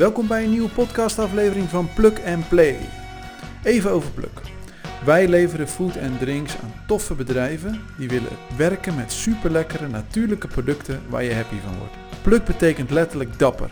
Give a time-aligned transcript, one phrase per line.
[0.00, 2.12] Welkom bij een nieuwe podcastaflevering van Plug
[2.48, 2.76] Play.
[3.62, 4.40] Even over Pluk.
[5.04, 11.02] Wij leveren food en drinks aan toffe bedrijven die willen werken met superlekkere natuurlijke producten
[11.08, 11.94] waar je happy van wordt.
[12.22, 13.68] Pluk betekent letterlijk dapper,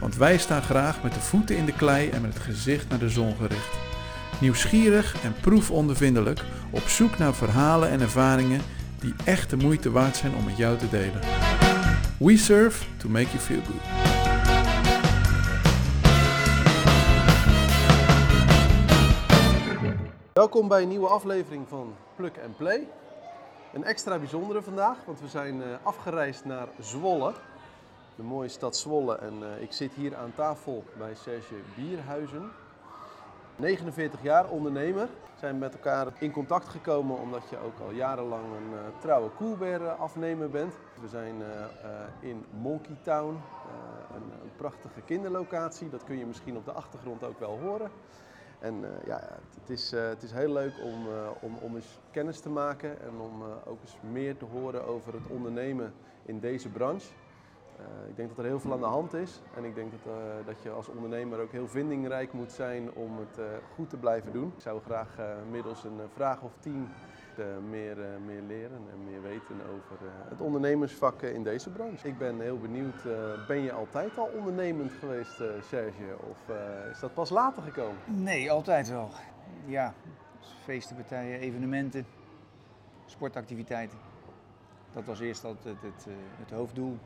[0.00, 2.98] want wij staan graag met de voeten in de klei en met het gezicht naar
[2.98, 3.76] de zon gericht.
[4.40, 6.40] Nieuwsgierig en proefondervindelijk
[6.70, 8.60] op zoek naar verhalen en ervaringen
[9.00, 11.20] die echt de moeite waard zijn om met jou te delen.
[12.18, 14.07] We serve to make you feel good.
[20.38, 22.88] Welkom bij een nieuwe aflevering van Plug and Play.
[23.72, 27.32] Een extra bijzondere vandaag, want we zijn eh, afgereisd naar Zwolle.
[28.16, 29.16] De mooie stad Zwolle.
[29.16, 32.50] En eh, ik zit hier aan tafel bij Serge Bierhuizen.
[33.56, 35.08] 49 jaar ondernemer.
[35.38, 39.88] Zijn met elkaar in contact gekomen omdat je ook al jarenlang een uh, trouwe Coolbear
[39.88, 40.74] afnemer bent.
[41.00, 41.34] We zijn
[42.20, 43.40] in Monkey Town,
[44.14, 45.90] een prachtige kinderlocatie.
[45.90, 47.90] Dat kun je misschien op de achtergrond ook wel horen.
[48.58, 51.98] En uh, ja, het is, uh, het is heel leuk om, uh, om, om eens
[52.10, 55.92] kennis te maken en om ook eens meer te horen over het ondernemen
[56.24, 57.08] in deze branche.
[58.08, 60.14] Ik denk dat er heel veel aan de hand is en ik denk dat,
[60.46, 63.40] dat je als ondernemer ook heel vindingrijk moet zijn om het
[63.74, 64.52] goed te blijven doen.
[64.56, 65.18] Ik zou graag
[65.50, 66.88] middels een vraag of tien
[67.70, 67.96] meer,
[68.46, 69.96] leren en meer weten over
[70.28, 72.08] het ondernemersvak in deze branche.
[72.08, 73.02] Ik ben heel benieuwd,
[73.46, 76.16] ben je altijd al ondernemend geweest, Serge?
[76.30, 76.56] Of
[76.90, 77.98] is dat pas later gekomen?
[78.04, 79.08] Nee, altijd wel.
[79.66, 79.94] Ja,
[80.64, 82.06] feesten, partijen, evenementen,
[83.06, 83.98] sportactiviteiten.
[84.92, 86.06] Dat was eerst altijd het,
[86.38, 86.98] het hoofddoel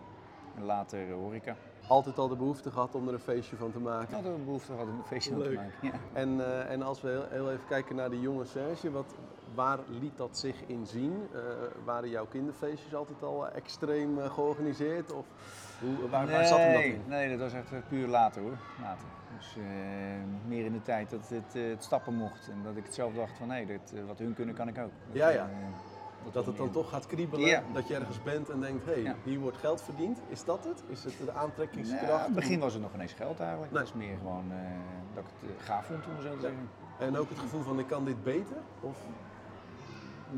[0.56, 1.56] en later horeca.
[1.86, 4.17] Altijd al de behoefte gehad om er een feestje van te maken?
[4.17, 5.92] Altijd de behoefte gehad om een feestje van te maken, ja.
[6.12, 9.14] En, uh, en als we heel, heel, even kijken naar de jonge Serge, wat,
[9.55, 11.28] waar liet dat zich in zien?
[11.34, 11.41] Uh,
[11.84, 15.12] waren jouw kinderfeestjes altijd al extreem georganiseerd?
[15.12, 15.27] Of
[15.80, 17.03] hoe, waar, nee, waar zat hem dat in?
[17.06, 18.56] Nee, dat was echt puur later hoor.
[18.83, 19.06] Later.
[19.36, 19.56] Dus
[20.47, 23.36] meer in de tijd dat het, het, stappen mocht en dat ik het zelf dacht
[23.39, 24.90] van hé, hey, wat hun kunnen kan ik ook.
[25.07, 25.51] Dat, ja, ja.
[26.30, 27.62] Dat, het dan toch gaat kriebelen, ja.
[27.72, 29.16] dat je ergens bent en denkt, hé, hey, ja.
[29.24, 30.18] hier wordt geld verdiend.
[30.28, 30.83] Is dat het?
[30.86, 32.27] Is het de aantrekkingskracht?
[32.27, 33.72] In het begin was het nog ineens geld eigenlijk.
[33.72, 33.83] Nee.
[33.83, 34.56] Het was meer gewoon uh,
[35.14, 36.68] dat ik het gaaf vond om zo te zeggen.
[36.98, 38.56] En ook het gevoel van, ik kan dit beter?
[38.80, 38.96] Of?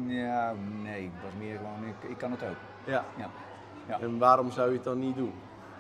[0.07, 2.57] Ja, nee, het was meer gewoon, ik, ik kan het ook.
[2.85, 3.05] Ja.
[3.17, 4.01] ja.
[4.01, 5.33] En waarom zou je het dan niet doen?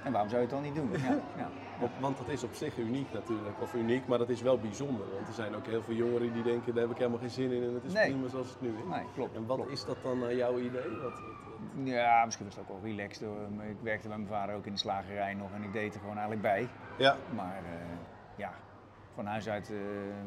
[0.02, 0.90] En waarom zou je het dan niet doen?
[1.36, 1.48] Ja.
[1.80, 5.06] Op, want dat is op zich uniek natuurlijk, of uniek, maar dat is wel bijzonder.
[5.14, 7.52] Want er zijn ook heel veel jongeren die denken, daar heb ik helemaal geen zin
[7.52, 8.10] in en het is nee.
[8.10, 8.84] prima zoals het nu is.
[8.90, 9.34] Nee, klopt.
[9.34, 9.72] En wat klopt.
[9.72, 10.96] is dat dan naar jouw idee?
[11.02, 11.12] Wat?
[11.84, 13.28] Ja, misschien was het ook wel relaxed.
[13.28, 13.64] Hoor.
[13.68, 16.18] Ik werkte bij mijn vader ook in de slagerij nog en ik deed er gewoon
[16.18, 16.68] eigenlijk bij.
[16.98, 17.16] Ja.
[17.34, 17.70] Maar uh,
[18.36, 18.52] ja,
[19.14, 19.78] van huis uit uh,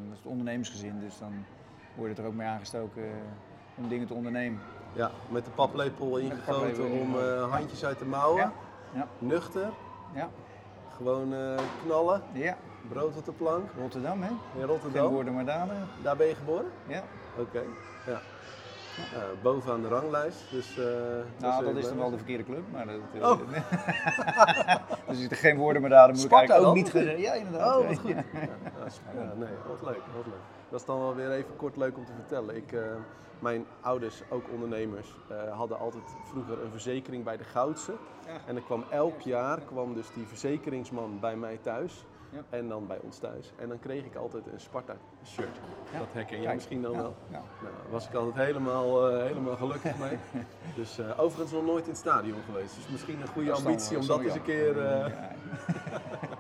[0.10, 1.46] was het ondernemersgezin, dus dan
[1.96, 3.12] word je er ook mee aangestoken uh,
[3.76, 4.60] om dingen te ondernemen.
[4.94, 7.16] Ja, met de paplepel ingegoten om
[7.50, 8.42] handjes uit de mouwen.
[8.42, 8.54] Ja.
[8.94, 9.08] ja.
[9.20, 9.70] Nuchter.
[10.14, 10.30] Ja.
[10.98, 12.22] Gewoon uh, knallen.
[12.34, 12.58] Ja.
[12.90, 13.70] Brood op de plank.
[13.80, 14.30] Rotterdam, hè?
[14.60, 15.04] In Rotterdam.
[15.06, 15.88] Geen woorden maar daden.
[16.04, 16.72] Daar ben je geboren?
[16.88, 17.04] Ja.
[17.38, 17.42] Oké.
[17.42, 17.66] Okay.
[18.06, 18.22] Ja.
[18.98, 20.52] Uh, bovenaan de ranglijst.
[20.52, 20.86] Dus, uh,
[21.38, 22.64] nou, dat is dan wel de verkeerde club.
[22.72, 23.40] Maar dat, uh, oh.
[25.08, 27.04] dus ik er geen woorden maar daden moet Sparta ik eigenlijk dan?
[27.04, 27.26] ook niet.
[27.26, 27.78] Ja, inderdaad.
[27.78, 28.10] Oh, wat goed.
[28.16, 28.22] Ja.
[29.22, 30.57] Ja, nee, wat leuk, wat leuk.
[30.70, 32.56] Dat is dan wel weer even kort leuk om te vertellen.
[32.56, 32.76] Ik,
[33.40, 35.16] mijn ouders, ook ondernemers,
[35.52, 37.94] hadden altijd vroeger een verzekering bij de Goudse.
[38.26, 38.38] Ja.
[38.46, 42.06] En er kwam elk jaar kwam dus die verzekeringsman bij mij thuis.
[42.30, 42.40] Ja.
[42.50, 43.54] En dan bij ons thuis.
[43.56, 45.58] En dan kreeg ik altijd een Sparta-shirt.
[45.92, 46.00] Ja.
[46.00, 46.56] Dat herken je Kijk.
[46.56, 47.16] misschien dan wel.
[47.28, 47.44] Nou,
[47.90, 50.18] was ik altijd helemaal, uh, helemaal gelukkig mee.
[50.76, 52.76] dus overigens nog nooit in het stadion geweest.
[52.76, 54.76] Dus misschien een goede ambitie om dat eens een keer...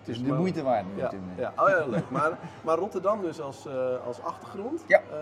[0.00, 0.84] Het is de moeite waard.
[0.96, 1.52] ja, ja.
[1.56, 2.10] Oh ja, leuk.
[2.10, 4.84] Maar, maar Rotterdam dus als, uh, als achtergrond.
[4.86, 5.00] Ja.
[5.00, 5.14] Uh,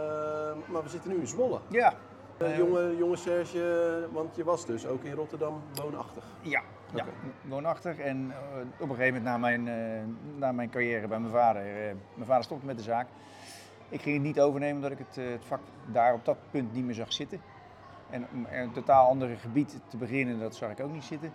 [0.67, 1.61] maar we zitten nu in Zwolle.
[1.69, 1.95] Ja.
[2.43, 6.25] Uh, jonge, jonge Serge, want je was dus ook in Rotterdam woonachtig.
[6.41, 6.63] Ja,
[6.95, 7.05] ja.
[7.49, 7.99] Woonachtig.
[7.99, 8.33] En
[8.79, 9.69] op een gegeven moment na mijn,
[10.37, 11.63] na mijn carrière bij mijn vader,
[12.15, 13.07] mijn vader stopte met de zaak.
[13.89, 15.61] Ik ging het niet overnemen omdat ik het, het vak
[15.93, 17.41] daar op dat punt niet meer zag zitten.
[18.11, 21.33] En om een totaal ander gebied te beginnen, dat zag ik ook niet zitten.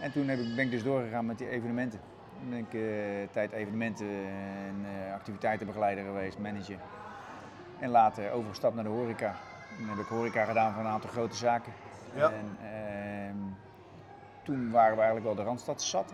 [0.00, 2.00] En toen heb ik, ben ik dus doorgegaan met die evenementen.
[2.48, 2.70] Ben ik
[3.32, 6.78] tijd evenementen en activiteitenbegeleider geweest, manager.
[7.78, 9.34] En later overgestapt naar de horeca.
[9.76, 11.72] Toen heb ik horeca gedaan voor een aantal grote zaken.
[12.14, 12.30] Ja.
[12.30, 13.52] En, uh,
[14.42, 16.12] toen waren we eigenlijk wel de Randstad zat.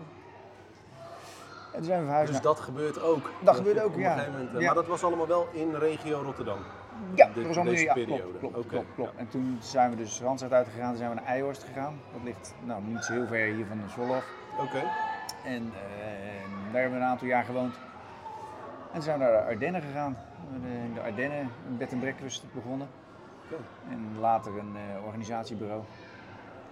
[1.71, 2.53] En toen zijn we verhuisd Dus naar...
[2.53, 3.31] dat gebeurt ook.
[3.39, 4.13] Dat gebeurt ook, op een ja.
[4.13, 4.65] gegeven moment, uh, Ja.
[4.65, 6.57] Maar dat was allemaal wel in regio Rotterdam.
[7.15, 8.21] Ja, dat was allemaal deze ja, periode.
[8.21, 9.11] Klopt, klopt, klopt, klopt.
[9.13, 9.19] ja.
[9.19, 11.99] En toen zijn we dus Randstad uitgegaan, toen zijn we naar Eijhorst gegaan.
[12.13, 14.25] Dat ligt nou, niet zo heel ver hier van de Zwolle af.
[14.59, 14.83] Oké.
[15.43, 17.75] En eh, daar hebben we een aantal jaar gewoond.
[18.91, 20.17] En zijn we naar de Ardennen gegaan.
[20.47, 22.87] We hebben In de Ardennen een bed en breakfast begonnen.
[23.89, 25.81] En later een eh, organisatiebureau.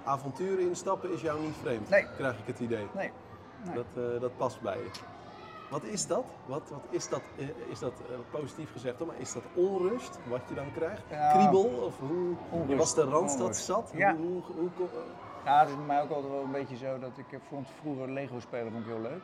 [0.03, 2.05] Avonturen instappen is jou niet vreemd, Nee.
[2.17, 2.87] krijg ik het idee.
[2.95, 3.11] Nee,
[3.63, 3.75] nee.
[3.75, 4.89] Dat, eh, dat past bij je.
[5.69, 6.25] Wat is dat?
[6.45, 7.21] Wat, wat is dat,
[7.69, 7.93] is dat
[8.31, 11.01] positief gezegd, hoor, maar is dat onrust wat je dan krijgt?
[11.09, 11.31] Ja.
[11.31, 11.63] Kriebel?
[11.63, 12.77] Of hoe Onrust.
[12.77, 13.65] was de Randstad Onrust.
[13.65, 13.91] zat?
[13.95, 14.15] Ja.
[14.15, 14.87] Hoe, hoe, hoe,
[15.45, 17.67] Ja, het is bij mij ook altijd wel een beetje zo dat ik eh, vond
[17.81, 19.21] vroeger Lego spelen vond ik heel leuk.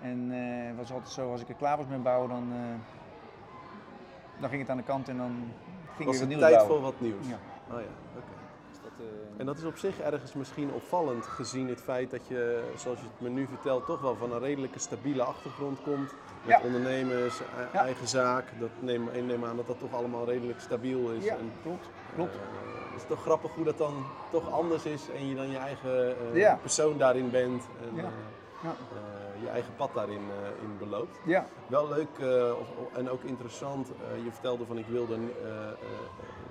[0.00, 2.58] En eh, het was altijd zo, als ik er klaar was met bouwen, dan, eh,
[4.40, 5.52] dan ging het aan de kant en dan
[5.96, 6.76] ging was ik weer het wat tijd bouwen.
[6.82, 7.26] voor wat nieuws?
[7.28, 7.38] Ja.
[7.74, 7.86] Oh ja,
[8.16, 8.34] oké.
[8.70, 12.26] Dus dat, eh, En dat is op zich ergens misschien opvallend gezien het feit dat
[12.26, 16.14] je, zoals je het me nu vertelt, toch wel van een redelijke stabiele achtergrond komt.
[16.44, 16.60] Met Ja.
[16.64, 17.80] ondernemers, e- Ja.
[17.82, 18.44] eigen zaak.
[18.58, 21.24] Dat neem, ik neem aan dat dat toch allemaal redelijk stabiel is.
[21.24, 21.88] ja, En, klopt.
[22.14, 22.34] klopt.
[23.00, 26.16] Het is toch grappig hoe dat dan toch anders is en je dan je eigen
[26.32, 26.58] eh, Ja.
[26.60, 27.62] persoon daarin bent.
[27.88, 28.02] En, Ja.
[28.02, 28.08] eh,
[28.62, 28.68] Ja.
[28.94, 30.20] eh, je eigen pad daarin
[30.62, 31.20] in beloopt.
[31.24, 32.08] Ja, Wel leuk
[32.60, 33.88] of- en ook interessant.
[34.24, 35.16] je vertelde van ik wilde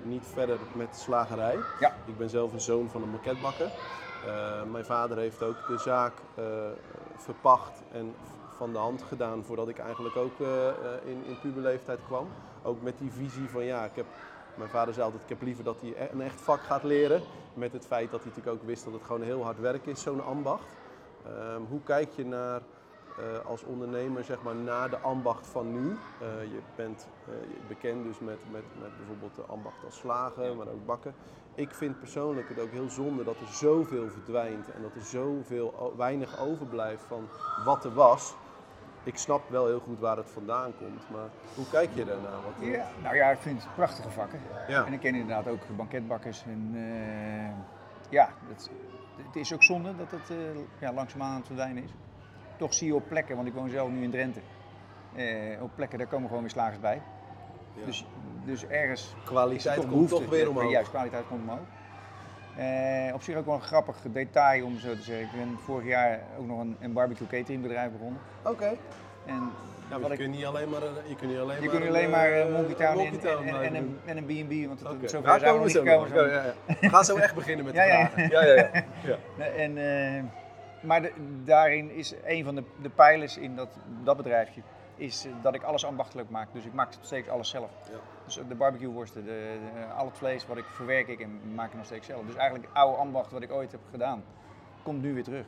[0.02, 1.58] niet verder met slagerij.
[1.80, 1.94] Ja.
[2.06, 3.70] Ik ben zelf een zoon van een maquetbakker.
[4.70, 6.12] Mijn vader heeft ook de zaak
[7.16, 8.14] verpacht en
[8.56, 10.38] van de hand gedaan voordat ik eigenlijk ook
[11.04, 12.28] in, in puberleeftijd kwam.
[12.62, 14.06] Ook met die visie van ja, ik heb,
[14.56, 17.22] mijn vader zei altijd ik heb liever dat hij e- een echt vak gaat leren.
[17.52, 20.02] Met het feit dat hij natuurlijk ook wist dat het gewoon heel hard werk is,
[20.02, 20.76] zo'n ambacht.
[21.24, 22.62] Ehm, hoe kijk je naar
[23.16, 25.98] eh, als ondernemer zeg maar, na de ambacht van nu?
[26.18, 27.34] Eh, je bent eh,
[27.66, 31.14] bekend dus met, met, met bijvoorbeeld de ambacht als slager, maar ook bakken.
[31.54, 35.94] Ik vind persoonlijk het ook heel zonde dat er zoveel verdwijnt en dat er zoveel
[35.96, 38.36] weinig overblijft van wat er was.
[39.04, 42.30] Ik snap wel heel goed waar het vandaan komt, maar hoe kijk je daarnaar?
[42.32, 42.86] Wat, ja.
[43.02, 44.40] Nou ja, ik vind het prachtige vakken.
[44.68, 44.84] Ja.
[44.86, 46.42] En ik ken inderdaad ook banketbakkers.
[46.44, 47.50] En eh,
[48.08, 48.70] ja, het,
[49.26, 50.36] het is ook zonde dat het eh
[50.78, 51.90] ja, langzaamaan aan het verdwijnen is.
[52.56, 54.40] Toch zie je op plekken, want ik woon zelf nu in Drenthe.
[55.14, 57.02] eh, op plekken, daar komen gewoon weer slagers bij.
[57.74, 57.84] Ja.
[57.84, 58.06] Dus,
[58.44, 60.70] dus ergens er Kwaliteit komt toch weer Ja, omhoog.
[60.70, 61.58] Juist, kwaliteit komt omhoog.
[62.56, 65.24] Eh, op zich ook wel een grappig detail om zo te zeggen.
[65.24, 68.20] Ik ben vorig jaar ook nog een, een barbecue cateringbedrijf begonnen.
[68.42, 68.70] Oké.
[69.26, 69.50] En
[69.90, 71.70] Ja, wat je ik, kunt niet alleen maar, een- je kunt niet alleen je maar
[71.70, 74.16] kunt een, alleen maar eh, eh, Monkey Town Monkey en, Town en, en, een, en
[74.16, 75.82] een B&B, want het, zover zijn we niet zo.
[75.82, 76.08] gekomen.
[76.08, 76.18] nog.
[76.18, 76.74] Ja, ja, ja.
[76.80, 78.08] We gaan zo echt beginnen met de Ja, ja.
[78.10, 78.30] vragen.
[78.30, 78.84] Ja, ja, ja.
[79.04, 79.16] ja.
[79.38, 79.78] Nee, En,
[80.16, 80.22] eh,
[80.80, 81.12] maar de-
[81.44, 83.68] daarin is een van de, de pijlers in dat,
[84.04, 84.60] dat bedrijfje
[85.00, 86.48] is dat ik alles ambachtelijk maak.
[86.52, 87.70] Dus ik maak steeds alles zelf.
[87.90, 87.98] Ja.
[88.24, 91.76] Dus de barbecueworsten, de, de, al het vlees wat ik verwerk ik en maak ik
[91.76, 92.26] nog steeds zelf.
[92.26, 94.24] Dus eigenlijk het oude ambacht wat ik ooit heb gedaan,
[94.82, 95.46] komt nu weer terug.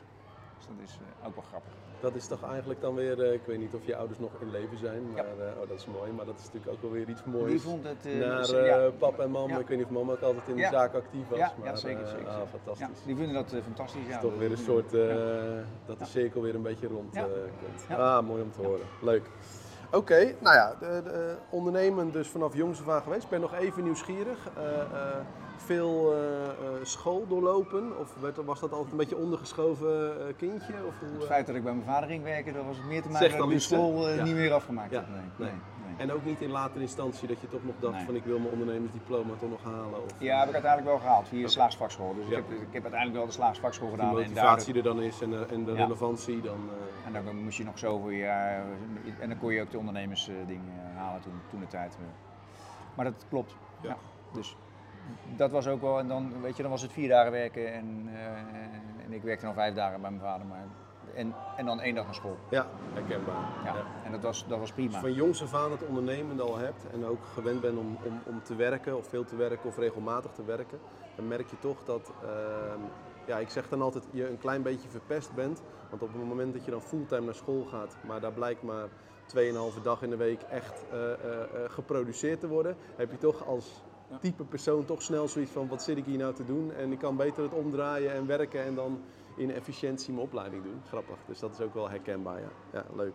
[0.57, 1.82] Dus dat is eh, ook wel grappig.
[2.03, 4.51] Dat is toch eigenlijk dan weer, eh, ik weet niet of je ouders nog in
[4.51, 5.45] leven zijn, maar Ja.
[5.45, 6.11] eh, oh, dat is mooi.
[6.11, 7.61] Maar dat is natuurlijk ook wel weer iets Die moois.
[7.61, 8.05] vond het...
[8.05, 8.89] eh, Naar ja.
[8.97, 9.59] papa en mama, Ja.
[9.59, 11.37] ik weet niet of mama ook altijd in de zaak actief was.
[11.39, 13.03] Ja, maar, ja, zeker, zeker, ah, fantastisch.
[13.05, 14.01] Die vinden dat fantastisch.
[14.07, 14.91] Ja, Het is toch weer een soort,
[15.85, 17.99] dat de cirkel weer een beetje rond komt.
[17.99, 18.85] Ah, mooi om te horen.
[19.01, 19.23] Leuk.
[19.91, 23.23] Oké, nou ja, de, de, ondernemen dus vanaf jongs af aan geweest.
[23.23, 24.37] Ik ben nog even nieuwsgierig.
[25.65, 27.99] Veel eh, eh, school doorlopen?
[27.99, 30.73] Of werd, was dat altijd een beetje ondergeschoven eh, kindje?
[30.87, 33.09] Of hoe, Het feit dat ik bij mijn vader ging werken, dat was meer te
[33.09, 34.23] maken dat ik de school Ja.
[34.23, 35.07] niet meer afgemaakt Ja, heb.
[35.09, 35.51] Nee, nee.
[35.97, 38.05] En ook niet in latere instantie dat je toch nog dacht Nee.
[38.05, 40.03] van ik wil mijn ondernemersdiploma toch nog halen?
[40.03, 41.51] Of Ja, heb ik uiteindelijk wel gehaald via de Oké.
[41.53, 42.15] slaagsvakschool.
[42.15, 44.07] Dus ik, heb, ik heb uiteindelijk wel de slaagsvakschool gedaan.
[44.09, 46.69] En, motivatie er dan is en, de- en de relevantie dan...
[47.05, 48.63] en dan moest je nog zoveel jaar.
[49.19, 51.97] En dan kon je ook de ondernemersdingen halen toen, toen de tijd.
[52.95, 53.55] Maar dat klopt.
[53.81, 53.89] Ja.
[53.89, 53.95] Ja.
[54.33, 54.55] Dus
[55.35, 55.99] dat was ook wel.
[55.99, 57.73] En dan, weet je, dan was het vier dagen werken.
[57.73, 60.45] En, eh, en ik werkte nog vijf dagen bij mijn vader.
[60.45, 60.65] Maar,
[61.15, 62.37] en, en dan één dag naar school.
[62.49, 63.35] ja, herkenbaar.
[63.63, 63.75] Ja.
[63.75, 63.85] Ja.
[64.05, 64.91] En dat was, dat was Als prima.
[64.91, 68.21] je van jongs af aan het ondernemen al hebt en ook gewend bent om, om,
[68.25, 70.79] om te werken of veel te werken of regelmatig te werken,
[71.15, 72.79] dan merk je toch dat, ehm,
[73.25, 75.61] ja, ik zeg dan altijd, je een klein beetje verpest bent.
[75.89, 78.87] Want op het moment dat je dan fulltime naar school gaat, maar daar blijkt maar
[79.25, 83.47] 2,5 dag in de week echt eh, eh, eh, geproduceerd te worden, heb je toch
[83.47, 83.83] als.
[84.19, 86.73] Type persoon toch snel zoiets van, wat zit ik hier nou te doen?
[86.73, 89.01] En ik kan beter het omdraaien en werken en dan
[89.35, 90.81] in efficiëntie mijn opleiding doen.
[90.87, 92.49] Grappig, dus dat is ook wel herkenbaar, ja.
[92.73, 93.13] Ja, leuk.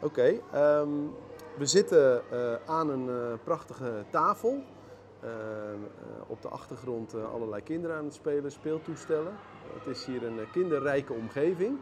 [0.00, 0.88] Oké, ehm,
[1.58, 4.62] we zitten eh, aan een eh, prachtige tafel.
[5.20, 9.32] Ehm, eh, op de achtergrond allerlei kinderen aan het spelen, speeltoestellen.
[9.78, 11.78] het is hier een kinderrijke omgeving.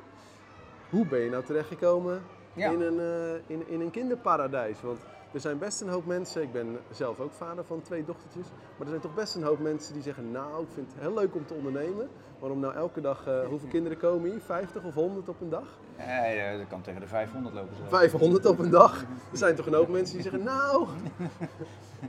[0.90, 2.22] Hoe ben je nou terechtgekomen
[2.52, 2.70] Ja.
[2.70, 3.00] in, een,
[3.46, 4.82] in, in een kinderparadijs?
[4.82, 4.98] Want
[5.34, 8.80] er zijn best een hoop mensen, ik ben zelf ook vader van twee dochtertjes, maar
[8.80, 11.34] er zijn toch best een hoop mensen die zeggen, nou ik vind het heel leuk
[11.34, 12.08] om te ondernemen.
[12.38, 14.40] Waarom nou elke dag, eh, hoeveel kinderen komen hier?
[14.40, 15.78] 50 of 100 op een dag?
[15.98, 17.76] Ja, ja, dat kan tegen de 500 lopen.
[17.76, 17.90] zelfs.
[17.90, 19.00] 500 op een dag.
[19.32, 20.86] Er zijn toch een hoop mensen die zeggen, nou,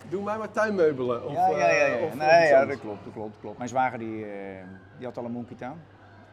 [0.10, 1.25] doe mij maar tuinmeubelen.
[1.25, 1.86] Of, ja, ja, ja.
[1.86, 1.96] ja.
[1.98, 3.58] eh, of- nee, ja, dat klopt, dat klopt, dat klopt.
[3.58, 4.32] Mijn zwager die, eh,
[4.98, 5.77] die had al een Monkey Town.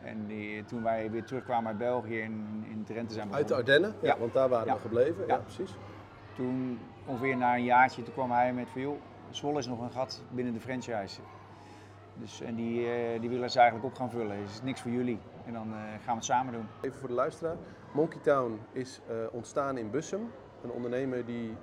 [0.04, 3.54] En die, toen wij weer terugkwamen uit België in, in Drenthe zijn Uit de.
[3.54, 4.18] Ardennen, ja, Ja.
[4.18, 4.74] want daar waren Ja.
[4.74, 5.26] we gebleven.
[5.26, 5.36] Ja.
[5.36, 5.74] precies.
[6.36, 8.96] Toen ongeveer na een jaartje, toen kwam hij met van joh,
[9.30, 11.20] Zwolle is nog een gat binnen de franchise.
[12.14, 14.36] Dus, en die, eh, die willen ze eigenlijk op gaan vullen.
[14.38, 15.18] Het is niks voor jullie.
[15.46, 16.66] En dan eh, gaan we het samen doen.
[16.80, 17.56] Even voor de luisteraar.
[17.92, 20.30] Monkey Town is eh, ontstaan in Bussum.
[20.62, 21.54] Een ondernemer die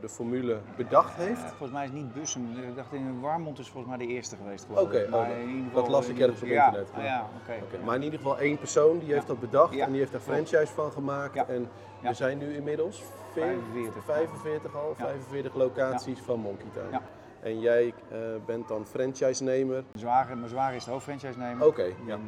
[0.00, 1.40] de formule bedacht heeft.
[1.40, 2.58] Volgens mij is het niet Bussum.
[2.68, 4.66] Ik dacht in Warmond is volgens mij de eerste geweest.
[4.70, 5.04] Oké, ik.
[5.06, 5.28] oh, Maar
[5.72, 6.90] dat- las ik ergens op ja, internet.
[6.96, 7.58] ah, ja, oké.
[7.64, 9.84] Oké, Maar in ieder geval één persoon die heeft dat bedacht Ja.
[9.84, 11.34] en die heeft daar franchise van gemaakt.
[11.34, 11.46] Ja.
[11.48, 11.68] En
[12.06, 12.12] Ja.
[12.12, 14.04] we zijn nu inmiddels veer- 45.
[14.04, 15.04] 45 al, Ja.
[15.04, 17.02] 45 locaties van Monkey Town.
[17.40, 19.74] En jij eh, bent dan franchise-nemer.
[19.74, 21.66] Mijn zwager, mijn zwager is de hoofdfranchise nemer.
[21.66, 22.14] Oké, En, ja.
[22.14, 22.20] eh,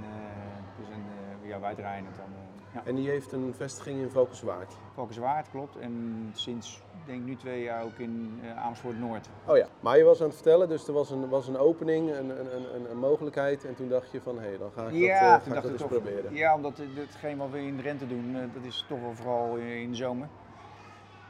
[0.78, 1.04] dus een,
[1.42, 2.24] eh, ja, wij draaien het dan.
[2.68, 2.82] Eh, ja.
[2.84, 4.74] En die heeft een vestiging in Valkenswaard.
[4.94, 5.76] Valkenswaard, klopt.
[5.76, 9.28] En sinds, denk nu twee jaar ook in eh, Amersfoort Noord.
[9.46, 12.10] Oh ja, maar je was aan het vertellen, dus er was een, was een opening,
[12.10, 13.64] een, een, een, een mogelijkheid.
[13.64, 15.80] En toen dacht je van, hé, dan ga ik dat, eh, ga ik dat eens
[15.80, 16.34] toch, proberen.
[16.34, 19.56] Ja, omdat het- hetgeen wat we in Drenthe doen, eh, dat is toch wel vooral
[19.56, 20.28] eh, in de zomer.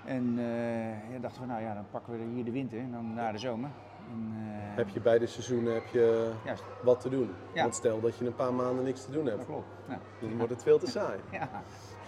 [0.05, 3.15] En eh ja, dachten we, nou ja, dan pakken we hier de winter en dan
[3.15, 3.71] naar de zomer.
[4.11, 7.35] En, eh, Heb je beide seizoenen heb je Juist, wat te doen.
[7.53, 7.63] Ja.
[7.63, 9.67] Want stel dat je een paar maanden niks te doen dat hebt, klopt.
[9.89, 9.99] Ja.
[10.21, 11.19] dan wordt het veel te saai.
[11.31, 11.49] Ja.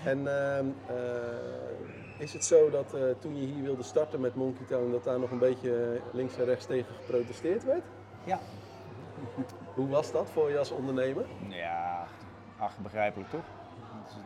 [0.04, 4.66] En ehm, eh, is het zo dat eh, toen je hier wilde starten met Monkey
[4.66, 7.85] Town, dat daar nog een beetje links en rechts tegen geprotesteerd werd?
[8.25, 8.38] ja.
[9.75, 11.25] Hoe was dat voor je als ondernemer?
[11.49, 12.07] Ja,
[12.59, 13.45] ach, begrijpelijk toch?
[14.04, 14.16] Dat,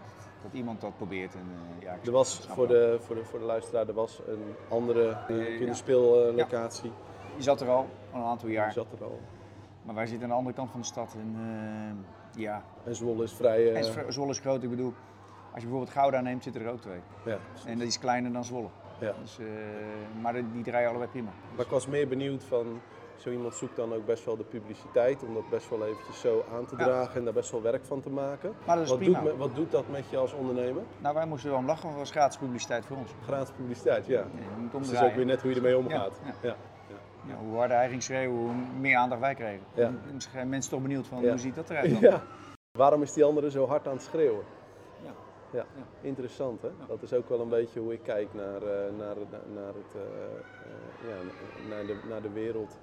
[0.43, 1.35] dat iemand dat probeert.
[1.35, 5.17] En, ja, Er was voor de, voor, de, voor de luisteraar er was een andere
[5.59, 6.93] kinderspeellocatie.
[7.37, 8.73] Je zat er al, al een aantal jaar.
[8.73, 9.21] zat er al.
[9.83, 11.15] Maar wij zitten aan de andere kant van de stad.
[11.19, 11.35] En,
[12.35, 13.71] eh, ja, En Zwolle is vrij.
[13.71, 14.63] eh, en Zwo- Zwolle is groot.
[14.63, 14.93] Ik bedoel,
[15.53, 17.01] als je bijvoorbeeld Gouda neemt, zitten er ook twee.
[17.25, 18.69] ja, En dat is kleiner dan Zwolle.
[18.99, 19.13] ja.
[19.23, 19.47] Dus, eh,
[20.23, 21.31] maar die draaien allebei prima.
[21.57, 22.81] Maar ik was meer benieuwd van,
[23.17, 26.45] zo iemand zoekt dan ook best wel de publiciteit om dat best wel eventjes zo
[26.55, 26.85] aan te Ja.
[26.85, 28.53] dragen en daar best wel werk van te maken.
[28.67, 29.21] Maar dat is wat, prima.
[29.21, 30.83] doet, me- wat doet dat met je als ondernemer?
[30.99, 33.11] Nou, wij moesten wel om lachen, want het was gratis publiciteit voor ons.
[33.25, 34.19] Gratis publiciteit, ja.
[34.19, 36.21] Ja, je moet Dus het is ook weer net hoe je ermee omgaat.
[36.43, 36.57] Ja,
[37.27, 37.35] Ja.
[37.35, 39.67] Hoe harder hij ging schreeuwen, hoe meer aandacht wij kregen.
[39.75, 39.93] Ja.
[40.11, 42.01] Dan zijn mensen toch benieuwd van, hoe ziet dat eruit dan?
[42.11, 42.23] Ja.
[42.79, 44.45] Waarom is die andere zo hard aan het schreeuwen?
[45.03, 45.13] Ja.
[45.51, 45.65] Ja,
[46.01, 46.71] interessant hè.
[46.87, 49.17] Dat is ook wel een beetje hoe ik kijk naar, eh, naar,
[49.55, 51.17] naar, het, eh, eh, ja,
[51.69, 52.79] naar, de, naar de wereld.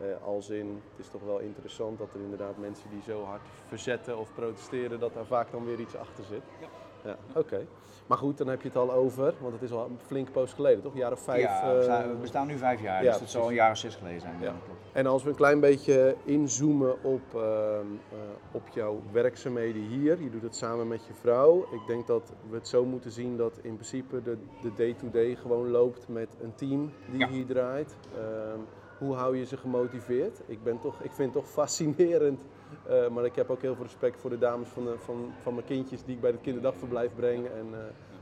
[0.00, 3.40] Eh, als in, het is toch wel interessant dat er inderdaad mensen die zo hard
[3.66, 6.42] verzetten of protesteren, dat daar vaak dan weer iets achter zit.
[6.60, 6.66] Ja.
[7.06, 7.66] Ja, oké.
[8.06, 10.52] Maar goed, dan heb je het al over, want het is al een flink poos
[10.52, 10.92] geleden, toch?
[10.92, 11.42] Een jaar of vijf.
[11.42, 13.70] Ja, we, eh, staan, we bestaan nu vijf jaar, ja, dus dat zal een jaar
[13.70, 14.34] of zes geleden zijn.
[14.40, 14.54] Ja.
[14.92, 18.18] En als we een klein beetje inzoomen op, ehm, eh,
[18.50, 21.60] op jouw werkzaamheden hier, je doet het samen met je vrouw.
[21.60, 25.70] Ik denk dat we het zo moeten zien dat in principe de de day-to-day gewoon
[25.70, 27.96] loopt met een team die hier draait.
[28.14, 28.60] Ehm,
[28.98, 30.40] hoe hou je ze gemotiveerd?
[30.46, 32.46] Ik, ben toch, ik vind het toch fascinerend,
[32.88, 35.54] eh, maar ik heb ook heel veel respect voor de dames van, de, van, van
[35.54, 37.46] mijn kindjes die ik bij het kinderdagverblijf breng.
[37.46, 37.78] En eh,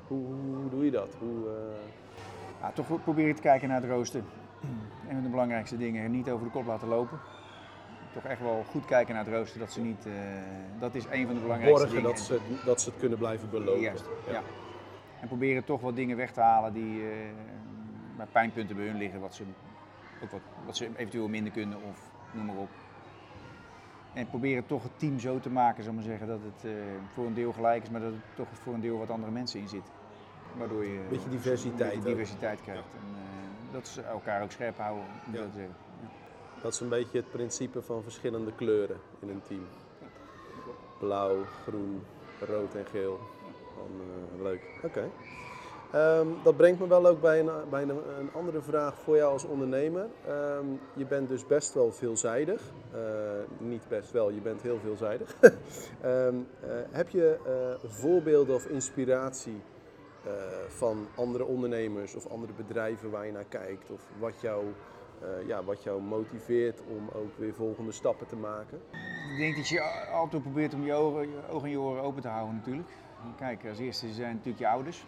[0.07, 1.16] hoe, hoe, hoe doe je dat?
[1.19, 4.23] Hoe, eh, Ja, toch wel proberen te kijken naar het rooster.
[5.09, 7.19] Een van de belangrijkste dingen, niet over de kop laten lopen.
[8.12, 10.07] Toch echt wel goed kijken naar het rooster, dat ze niet...
[10.78, 12.11] dat is een van de belangrijkste borgen dingen.
[12.11, 13.81] dat ze, dat ze het kunnen blijven belopen?
[13.81, 14.43] Juist, ja.
[15.21, 17.02] En proberen toch wat dingen weg te halen die
[18.16, 19.45] bij pijnpunten bij hun liggen, wat ze,
[20.31, 21.99] wat, wat ze eventueel minder kunnen of
[22.33, 22.69] noem maar op.
[24.12, 26.73] En proberen toch het team zo te maken, zal maar zeggen, dat het eh,
[27.12, 29.61] voor een deel gelijk is, maar dat het toch voor een deel wat andere mensen
[29.61, 29.90] in zit.
[30.59, 32.04] Waardoor je Beetje een diversiteit beetje ook.
[32.16, 32.83] diversiteit krijgt.
[32.95, 35.04] En, eh, dat ze elkaar ook scherp houden.
[35.33, 35.38] Ja.
[35.38, 35.62] zeggen.
[36.02, 36.09] Ja.
[36.62, 39.66] Dat is een beetje het principe van verschillende kleuren in een team.
[40.99, 42.02] Blauw, groen,
[42.40, 43.21] rood en geel.
[43.76, 44.62] Eh, leuk.
[44.83, 45.11] Oké.
[45.93, 49.45] Ehm, dat brengt me wel ook bij een, bij een, andere vraag voor jou als
[49.45, 50.07] ondernemer.
[50.26, 52.62] Ehm, je bent dus best wel veelzijdig.
[52.93, 53.00] Eh,
[53.59, 55.37] niet best wel, je bent heel veelzijdig.
[56.00, 59.62] Ehm, eh, heb je eh, voorbeelden of inspiratie
[60.69, 63.91] van andere ondernemers of andere bedrijven waar je naar kijkt?
[63.91, 64.64] Of wat jou,
[65.47, 68.81] ja, wat jou motiveert om ook weer volgende stappen te maken?
[69.33, 69.81] Ik denk dat je
[70.12, 72.88] altijd probeert om je ogen, je ogen en je oren open te houden natuurlijk.
[73.37, 75.05] Kijk, als eerste zijn natuurlijk je ouders.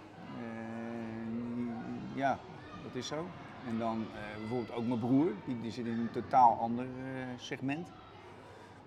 [2.17, 2.39] Ja,
[2.83, 3.27] dat is zo.
[3.69, 7.27] En dan eh, bijvoorbeeld ook mijn broer, die, die zit in een totaal ander eh,
[7.37, 7.89] segment.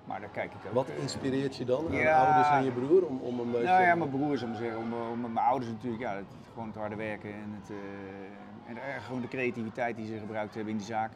[0.05, 0.73] Maar daar kijk ik ook.
[0.73, 2.25] Wat eh, inspireert je dan aan Ja.
[2.25, 3.67] ouders en je broer om, om een beetje...
[3.67, 4.79] Nou ja, mijn broer zou ik zeggen.
[4.79, 9.01] Om, om, mijn ouders natuurlijk, ja, het, gewoon het harde werken en, het, eh, en
[9.01, 11.11] gewoon de creativiteit die ze gebruikt hebben in die zaak.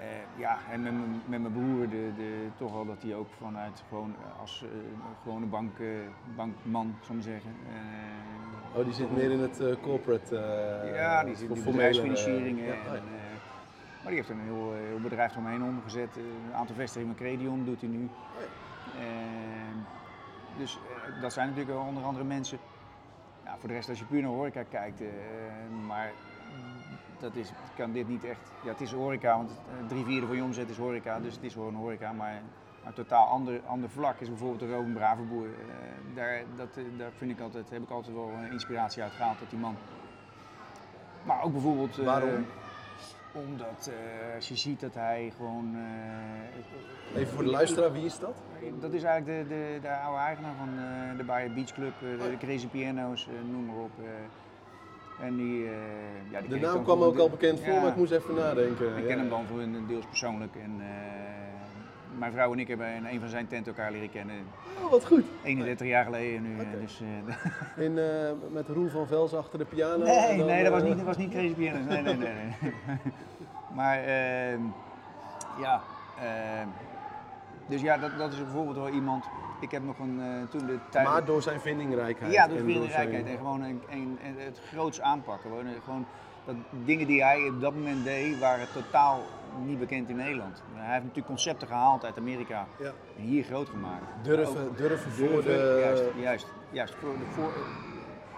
[0.00, 3.28] Eh, ja, en met, mijn- met mijn broer de, de, toch wel dat hij ook
[3.38, 4.68] vanuit gewoon eh, als eh,
[5.22, 5.70] gewone bank,
[6.36, 7.50] bankman, zou ik zeggen.
[8.74, 10.34] Oh, die zit meer in het corporate...
[10.94, 11.56] ja, die zit in
[12.56, 13.00] ja, en, oh ja.
[14.02, 16.16] maar die heeft een heel, heel bedrijf omheen omgezet.
[16.16, 18.08] Een aantal vestigingen Credion doet hij nu.
[18.98, 19.76] Ehm,
[20.58, 20.78] dus
[21.20, 22.58] dat zijn natuurlijk wel onder andere mensen.
[23.44, 25.02] Ja, voor de rest, als je puur naar horeca kijkt,
[25.86, 26.12] maar
[27.20, 28.52] dat is, kan dit niet echt.
[28.62, 31.44] Ja, het is horeca, want eh, drie vierde van je omzet is horeca, dus het
[31.44, 32.12] is gewoon horeca.
[32.12, 32.42] Maar
[32.84, 35.46] een totaal ander, ander vlak is bijvoorbeeld de Robin Bravenboer.
[35.46, 39.38] Eh, daar, dat, eh, daar vind ik altijd, heb ik altijd wel inspiratie uit gehaald
[39.38, 39.76] dat die man.
[41.22, 41.96] Maar ook bijvoorbeeld.
[41.96, 42.46] Waarom?
[43.32, 43.90] Omdat
[44.34, 45.76] als je ziet dat hij gewoon.
[47.14, 48.42] Even voor de luisteraar, wie is dat?
[48.80, 50.68] dat is eigenlijk de, de, de oude eigenaar van
[51.16, 53.90] de Bayer Beach Club, de, de Crazy Piano's, noem maar op.
[55.20, 55.70] en die, eh,
[56.30, 57.80] ja, die De naam kwam ook al bekend voor, Ja.
[57.80, 58.96] maar ik moest even nadenken.
[58.96, 60.54] Ik ken hem dan voor een deels persoonlijk.
[60.54, 60.86] En, eh,
[62.18, 64.36] mijn vrouw en ik hebben in een van zijn tenten elkaar leren kennen.
[64.84, 65.24] Oh, wat goed.
[65.42, 66.58] 31 jaar geleden nu.
[66.58, 66.66] eh.
[66.80, 67.02] Dus,
[67.86, 67.94] In,
[68.52, 70.04] met Roel van Vels achter de piano.
[70.04, 71.84] nee, dan, nee, dat was niet, dat was niet Crazy Piano's.
[71.88, 72.32] Nee, nee, nee.
[72.60, 72.72] nee.
[73.76, 74.08] maar
[75.60, 75.80] ja,
[77.66, 79.24] dus ja, dat, dat is bijvoorbeeld wel iemand.
[79.60, 81.06] Ik heb nog een, eh, toen de tijd.
[81.08, 82.32] Maar door zijn vindingrijkheid.
[82.32, 85.50] Ja, door vindingrijkheid zijn- en gewoon een, een- een- het groots aanpakken.
[85.50, 86.06] Gewoon, eh, gewoon
[86.44, 89.22] dat dingen die hij op dat moment deed, waren totaal
[89.64, 90.62] niet bekend in Nederland.
[90.74, 92.92] Hij heeft natuurlijk concepten gehaald uit Amerika Ja.
[93.16, 94.04] en hier groot gemaakt.
[94.22, 95.78] Durven, Ook- durven voor de...
[95.84, 96.94] Juist, juist, juist.
[96.94, 97.52] Voor de, voor,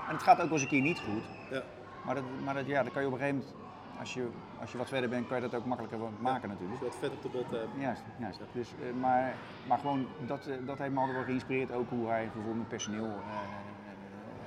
[0.09, 1.23] en het gaat ook wel eens een keer niet goed.
[1.50, 1.62] Ja.
[2.05, 3.62] Maar, dat, maar dat, ja, dat kan je op een gegeven moment,
[3.99, 4.28] als je,
[4.61, 6.80] als je wat verder bent, kan je dat ook makkelijker maken natuurlijk.
[6.82, 7.68] Wat vet op de bot hebt.
[7.78, 8.40] Juist, juist.
[8.52, 9.34] Dus, eh, maar,
[9.66, 11.72] maar gewoon, dat, eh, dat heeft me altijd wel geïnspireerd.
[11.72, 13.37] Ook hoe hij bijvoorbeeld met personeel eh,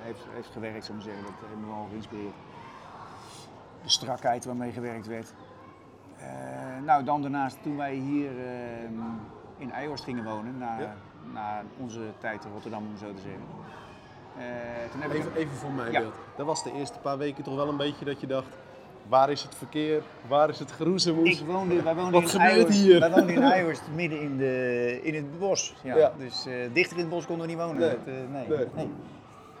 [0.02, 1.22] heeft, heeft gewerkt, zou ik zeggen.
[1.22, 2.34] Dat heeft me wel geïnspireerd.
[3.82, 5.34] De strakheid waarmee gewerkt werd.
[6.84, 8.82] Nou, dan daarnaast, toen wij hier eh,
[9.56, 10.94] in Eijhorst gingen wonen, na, Ja.
[11.32, 13.42] na onze tijd in Rotterdam, om zo te zeggen.
[14.90, 16.00] Toen heb ik Even, even voor mijn Ja.
[16.00, 16.14] beeld.
[16.36, 18.48] Dat was de eerste paar weken toch wel een beetje dat je dacht...
[19.08, 20.02] Waar is het verkeer?
[20.28, 21.40] Waar is het geroezemoes?
[21.40, 23.00] Ik woonde, wij woonden Wat in gebeurt hier?
[23.00, 25.74] Wij woonden in Eijhorst, midden in, de, in het bos.
[25.82, 25.96] Ja.
[25.96, 26.12] Ja.
[26.18, 27.80] Dus eh, dichter in het bos konden we niet wonen.
[27.80, 27.88] Nee.
[27.88, 28.46] Dat, nee.
[28.48, 28.66] Nee.
[28.74, 28.88] Nee.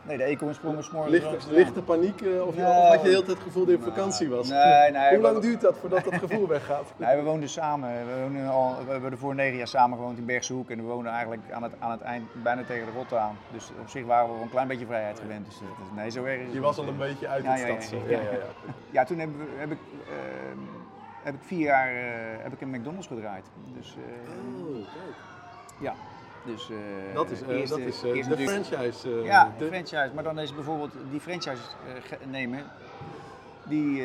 [0.06, 0.16] Nee.
[0.16, 2.20] de eekhoorn sprongen s'morgens Lichte, de lichte paniek?
[2.22, 3.94] eh, Of, je, Nou, of had je de hele tijd het gevoel dat je op
[3.94, 4.48] vakantie was?
[4.48, 5.08] Nee, nee.
[5.10, 6.92] Hoe lang we, duurt dat voordat dat gevoel weggaat?
[6.98, 8.06] nee, we woonden samen.
[8.06, 10.70] We, woonden al, we hebben er voor negen jaar samen gewoond in Bergse Hoek.
[10.70, 13.38] En we woonden eigenlijk aan het, aan het eind bijna tegen de Rotte aan.
[13.48, 15.44] Dus op zich waren we wel een klein beetje vrijheid gewend.
[15.46, 17.90] Dus, dat is- nee, zo erg is Je was al een beetje uit Ja, het
[18.08, 18.20] ja, ja,
[18.90, 20.58] ja, toen heb, heb, ik, ehm,
[21.22, 23.44] heb ik vier jaar eh, heb ik in McDonald's gedraaid.
[23.74, 25.16] Dus eh, Oh, kijk.
[25.78, 25.94] ja.
[26.46, 26.76] Dus, eh,
[27.14, 29.08] Dat is, eh, dat is eh, de natuurlijk- franchise.
[29.08, 30.10] Ja, de de- franchise.
[30.14, 31.62] Maar dan is bijvoorbeeld die franchise
[32.30, 32.64] nemen,
[33.64, 34.02] die,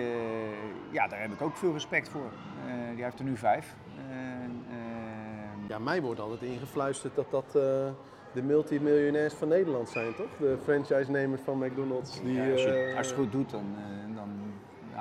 [0.91, 2.29] ja, daar heb ik ook veel respect voor.
[2.95, 3.75] Die heeft er nu vijf.
[5.67, 7.51] Ja, mij wordt altijd ingefluisterd dat dat
[8.33, 10.29] de multimiljonairs van Nederland zijn, toch?
[10.39, 12.21] De franchise-nemers van McDonald's.
[12.21, 13.75] Die, ja, als, je, als je het goed doet, dan,
[14.15, 14.29] dan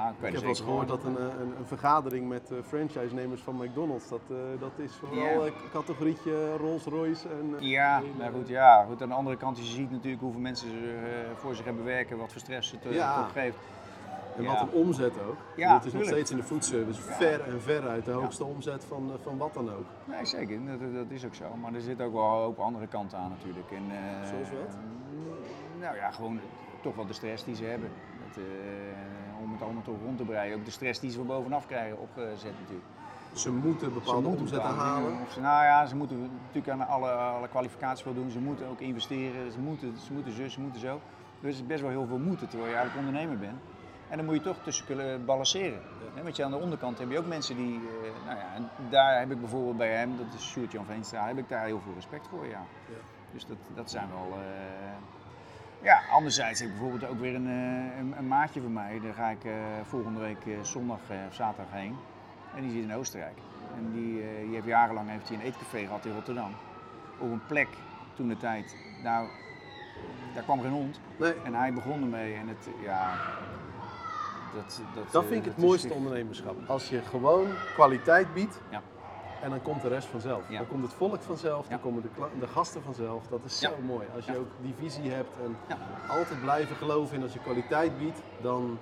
[0.00, 3.42] ja, ik heb wel eens gehoord dat een, eh, een, een vergadering met eh, franchise-nemers
[3.42, 7.56] van McDonald's, dat, eh, dat is vooral een categorietje Rolls-Royce en...
[7.58, 9.02] Ja, nou goed, ja, goed.
[9.02, 10.94] Aan de andere kant, je ziet natuurlijk hoeveel mensen ze
[11.34, 13.20] voor zich hebben werken, wat voor stress het Ja.
[13.20, 13.56] opgeeft.
[14.36, 15.36] En wat een omzet ook.
[15.56, 18.84] Ja, het is nog steeds in de foodservice ver en ver uit de hoogste omzet
[18.84, 19.84] van, van wat dan ook.
[20.04, 21.56] Nee, zeker, dat, dat is ook zo.
[21.60, 23.70] Maar er zit ook wel een hoop andere kanten aan natuurlijk.
[23.70, 23.82] En,
[24.28, 24.76] Zoals wat?
[25.80, 26.40] Nou ja, gewoon
[26.82, 27.90] toch wel de stress die ze hebben.
[28.36, 30.56] Eh, om het allemaal toch rond te breien.
[30.56, 32.88] Ook de stress die ze van bovenaf krijgen opgezet natuurlijk.
[33.32, 35.20] Ze moeten bepaalde Ze moeten omzetten bepaalde halen.
[35.22, 38.30] Of ze, nou ja, ze moeten natuurlijk aan alle, alle kwalificaties wel doen.
[38.30, 39.52] Ze moeten ook investeren.
[39.52, 41.00] Ze moeten, ze moeten zus, ze moeten zo.
[41.40, 43.60] Dus het is best wel heel veel moeten terwijl je eigenlijk ondernemer bent.
[44.08, 45.80] En dan moet je toch tussen kunnen balanceren.
[46.22, 49.18] Want je aan de onderkant heb je ook mensen die, eh, nou ja, en daar
[49.18, 52.26] heb ik bijvoorbeeld bij hem, dat is Sjoerd-Jan Veenstra, heb ik daar heel veel respect
[52.28, 52.62] voor, ja.
[53.32, 54.48] Dus dat, dat zijn wel, eh,
[55.82, 59.14] ja, anderzijds heb ik bijvoorbeeld ook weer een, eh, een, een maatje van mij, daar
[59.14, 61.96] ga ik eh, volgende week eh, zondag of zaterdag heen.
[62.54, 63.38] En die zit in Oostenrijk.
[63.76, 64.12] En die,
[64.44, 66.50] die heeft jarenlang heeft hij een eetcafé gehad in Rotterdam.
[67.18, 67.68] Op een plek
[68.14, 69.28] toen de tijd, nou,
[70.34, 71.00] daar kwam geen hond.
[71.16, 73.12] Nee, En hij begon ermee en het, ja,
[74.54, 76.56] dat, dat, dat vind ik het is- mooiste ondernemerschap.
[76.66, 78.82] Als je gewoon kwaliteit biedt Ja.
[79.42, 80.42] En dan komt de rest vanzelf.
[80.48, 80.58] Ja.
[80.58, 81.82] Dan komt het volk vanzelf, dan Ja.
[81.82, 82.08] komen de,
[82.40, 83.26] de gasten vanzelf.
[83.26, 84.06] Dat is zo mooi.
[84.14, 85.76] Als je ook die visie hebt en Ja.
[86.08, 88.78] altijd blijven geloven in als je kwaliteit biedt, dan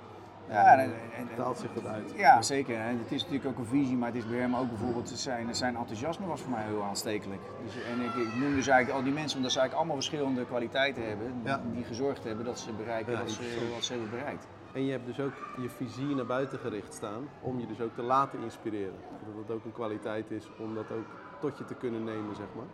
[0.51, 2.13] Ja, en- en- en- taalt zich dat uit.
[2.17, 2.77] Ja, zeker.
[2.81, 5.55] En het is natuurlijk ook een visie, maar het is bij hem ook bijvoorbeeld zijn,
[5.55, 7.41] zijn enthousiasme was voor mij heel aanstekelijk.
[7.65, 10.45] Dus, en ik, ik noem dus eigenlijk al die mensen, omdat ze eigenlijk allemaal verschillende
[10.45, 11.33] kwaliteiten hebben,
[11.73, 14.47] die gezorgd hebben dat ze bereiken wat, ze, wat ze hebben bereikt.
[14.73, 17.95] En je hebt dus ook je visie naar buiten gericht staan om je dus ook
[17.95, 19.01] te laten inspireren.
[19.27, 21.07] Dat het ook een kwaliteit is om dat ook
[21.41, 22.67] tot je te kunnen nemen, zeg maar.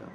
[0.00, 0.08] Ja.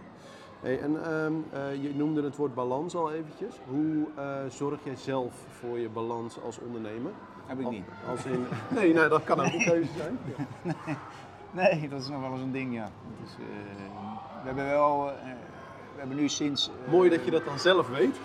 [0.62, 3.56] Hey, en ehm, eh, je noemde het woord balans al eventjes.
[3.68, 7.12] Hoe eh, zorg jij zelf voor je balans als ondernemer?
[7.46, 7.86] Heb ik niet.
[8.10, 10.18] Als in, nee, nou, dat kan ook een keuze zijn.
[11.54, 12.90] Nee, dat is nog wel eens een ding, ja.
[13.22, 13.40] Dus, eh,
[14.42, 15.12] we hebben wel, we
[16.08, 16.70] hebben nu sinds...
[16.86, 18.20] eh, Mooi dat je dat dan zelf weet.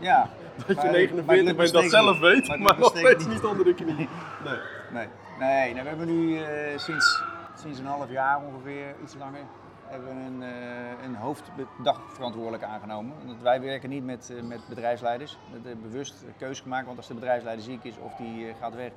[0.00, 0.28] Ja.
[0.66, 3.44] Dat je maar- 49 maar het lukt bent, dat zelf weet, Maar nog steeds niet
[3.44, 3.94] onder de knie.
[4.44, 4.56] Nee.
[4.92, 5.06] Nee,
[5.38, 7.22] nee, nee we hebben nu eh, sinds,
[7.62, 9.40] sinds een half jaar ongeveer, iets langer,
[9.86, 13.14] hebben we een, eh een hoofddagverantwoordelijk aangenomen.
[13.26, 15.38] Want wij werken niet met, met bedrijfsleiders.
[15.50, 18.90] We hebben bewust keuze gemaakt, want als de bedrijfsleider ziek is of die gaat weg,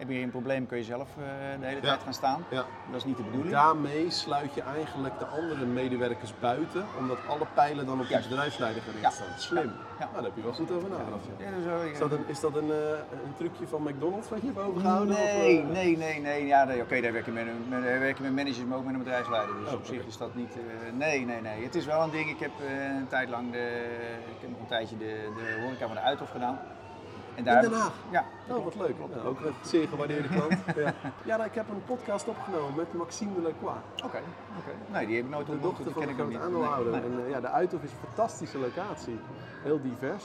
[0.00, 1.24] heb je een probleem, kun je zelf eh,
[1.60, 1.86] de hele Ja.
[1.86, 2.44] tijd gaan staan.
[2.50, 2.64] Ja.
[2.86, 3.52] Dat is niet de bedoeling.
[3.54, 8.28] Daarmee sluit je eigenlijk de andere medewerkers buiten, omdat alle pijlen dan op de Juist.
[8.28, 9.10] bedrijfsleider gericht Ja.
[9.10, 9.26] staan.
[9.36, 9.72] Slim.
[9.98, 10.04] Ja.
[10.04, 11.24] Nou, daar heb je wel goed over nagedacht.
[11.92, 12.76] Is dat, een, is dat een, eh,
[13.24, 15.14] een trucje van McDonald's wat je hebt overgehouden?
[15.14, 15.70] Nee, of, eh?
[15.72, 16.46] nee, nee, nee.
[16.46, 18.94] Ja, Oké, daar werk je met, een- met, werk je met managers, maar ook met
[18.94, 19.54] een bedrijfsleider.
[19.60, 20.54] Dus Oh, op zich is dat niet.
[20.92, 21.62] nee, nee, nee.
[21.64, 22.30] Het is wel een ding.
[22.30, 22.50] Ik heb
[22.96, 23.84] een tijd lang de,
[24.34, 26.58] ik heb nog een tijdje de, de horeca van de Uithof gedaan.
[27.34, 27.92] En In Den Haag?
[28.10, 28.24] Ja.
[28.48, 28.94] Oh, wat leuk.
[29.24, 30.52] Ook een zeer gewaardeerde klant.
[30.76, 33.76] ja, ja nou, ik heb een podcast opgenomen met Maxime de Lacroix.
[34.04, 34.20] Oké,
[34.58, 34.72] oké.
[34.92, 36.38] Nee, die heb ik nooit De ontmoet, dochter die van ken de ik niet.
[36.40, 36.92] aandeelhouder.
[36.92, 37.18] Nee, nee.
[37.18, 39.18] En eh, ja, de Uithof is een fantastische locatie.
[39.62, 40.24] Heel divers.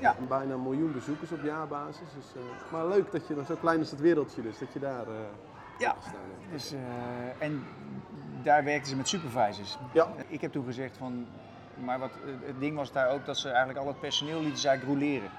[0.00, 0.16] Ja.
[0.18, 2.08] En bijna een miljoen bezoekers op jaarbasis.
[2.16, 4.78] Dus, eh, maar leuk dat je dan zo klein is het wereldje dus, dat je
[4.78, 5.14] daar eh
[5.78, 5.94] Ja.
[6.52, 6.74] Dus,
[7.38, 7.64] en
[8.42, 9.78] daar werkten ze met supervisors.
[9.92, 10.08] Ja.
[10.28, 11.26] Ik heb toen gezegd van,
[11.84, 12.10] maar wat,
[12.44, 15.30] het ding was daar ook dat ze eigenlijk al het personeel lieten ze eigenlijk roleren.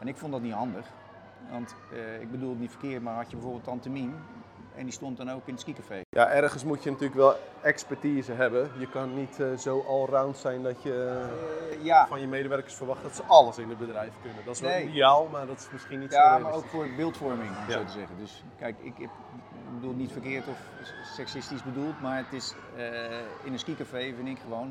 [0.00, 0.86] En ik vond dat niet handig.
[1.50, 4.14] Want eh, ik bedoel het niet verkeerd, maar had je bijvoorbeeld Tante Mien
[4.76, 6.00] en die stond dan ook in het skicafé.
[6.10, 8.70] Ja, ergens moet je natuurlijk wel expertise hebben.
[8.78, 11.20] Je kan niet eh, zo allround zijn dat je
[11.70, 14.44] eh, ja, van je medewerkers verwacht dat ze alles in het bedrijf kunnen.
[14.44, 14.88] Dat is wel Nee.
[14.88, 17.78] ideaal, maar dat is misschien niet zo ja, maar ook voor beeldvorming, om Ja.
[17.78, 18.16] zo te zeggen.
[18.18, 19.10] Dus kijk, ik, heb,
[19.49, 19.49] ik
[19.80, 20.58] bedoel het niet verkeerd of
[21.14, 22.84] seksistisch bedoeld, maar het is eh,
[23.42, 24.68] in een skicafé vind ik gewoon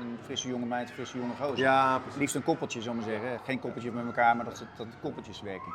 [0.00, 1.58] een, frisse jonge meid, een frisse jonge gozer.
[1.58, 2.18] Ja, precies.
[2.18, 3.40] Liefst een koppeltje, zou maar zeggen.
[3.44, 5.72] Geen koppeltjes met elkaar, maar dat, ze, dat koppeltjes werken.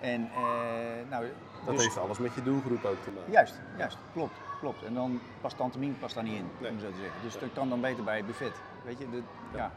[0.00, 1.26] En eh, nou,
[1.64, 3.32] Dat dus- heeft alles met je doelgroep ook te maken.
[3.32, 4.82] Juist, juist, klopt, klopt.
[4.82, 6.70] En dan past Tante Mien past daar niet in, Nee.
[6.70, 7.22] om zo te zeggen.
[7.22, 8.60] Dus dat kan dan beter bij het buffet.
[8.84, 9.22] Weet je, de,
[9.54, 9.70] ja.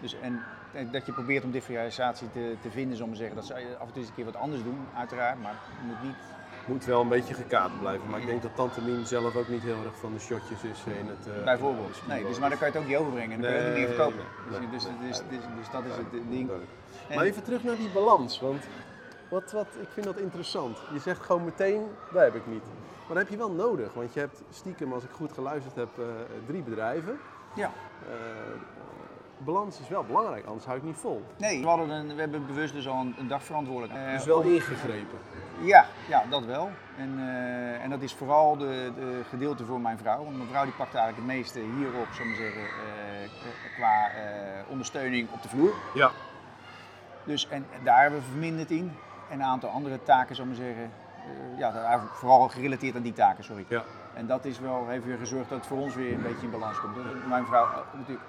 [0.00, 0.42] Dus en
[0.90, 3.36] dat je probeert om differentiatie te, te vinden, ik maar zeggen.
[3.36, 6.02] Dat ze af en toe eens een keer wat anders doen, uiteraard, maar het moet
[6.02, 6.16] niet.
[6.66, 8.10] Moet wel een beetje gekaderd blijven.
[8.10, 10.84] Maar ik denk dat Tante Mien zelf ook niet heel erg van de shotjes is
[10.86, 11.36] in het...
[11.36, 12.02] eh, Bijvoorbeeld.
[12.08, 13.76] Nee, dus, maar dan kan je het ook niet overbrengen en dan kun je het
[13.78, 14.24] niet Nee, verkopen.
[14.50, 16.46] nee, Dus, dus, dus, dus, dus dat is het ding.
[16.46, 16.70] Duidelijk.
[17.08, 18.64] En- Maar even terug naar die balans, want
[19.28, 20.78] wat, wat, ik vind dat interessant.
[20.92, 22.64] Je zegt gewoon meteen, dat heb ik niet.
[23.06, 25.88] Maar dat heb je wel nodig, want je hebt stiekem, als ik goed geluisterd heb,
[25.98, 26.04] eh,
[26.46, 27.18] drie bedrijven.
[27.54, 27.70] Ja.
[28.08, 28.12] Eh,
[29.44, 31.24] balans is wel belangrijk, anders hou ik niet vol.
[31.36, 33.98] Nee, we, hadden een, we hebben bewust dus al een, een dag verantwoordelijk.
[33.98, 35.18] Eh, Dus wel ingegrepen.
[35.60, 36.70] Ja, ja, dat wel.
[36.96, 40.24] En, eh, en dat is vooral de, de gedeelte voor mijn vrouw.
[40.24, 44.08] Want mijn vrouw die pakt eigenlijk het meeste hierop, zou ik maar zeggen, eh, qua
[44.68, 45.72] ondersteuning op de vloer.
[45.94, 46.10] Ja.
[47.24, 48.92] Dus, en, daar hebben we verminderd in.
[49.30, 50.90] En een aantal andere taken, zou ik maar zeggen.
[51.58, 53.64] ja, daar- vooral gerelateerd aan die taken, sorry.
[53.68, 53.82] Ja.
[54.14, 56.50] En dat is wel, heeft weer gezorgd dat het voor ons weer een beetje in
[56.50, 57.26] balans komt.
[57.28, 58.20] Mijn vrouw natuurlijk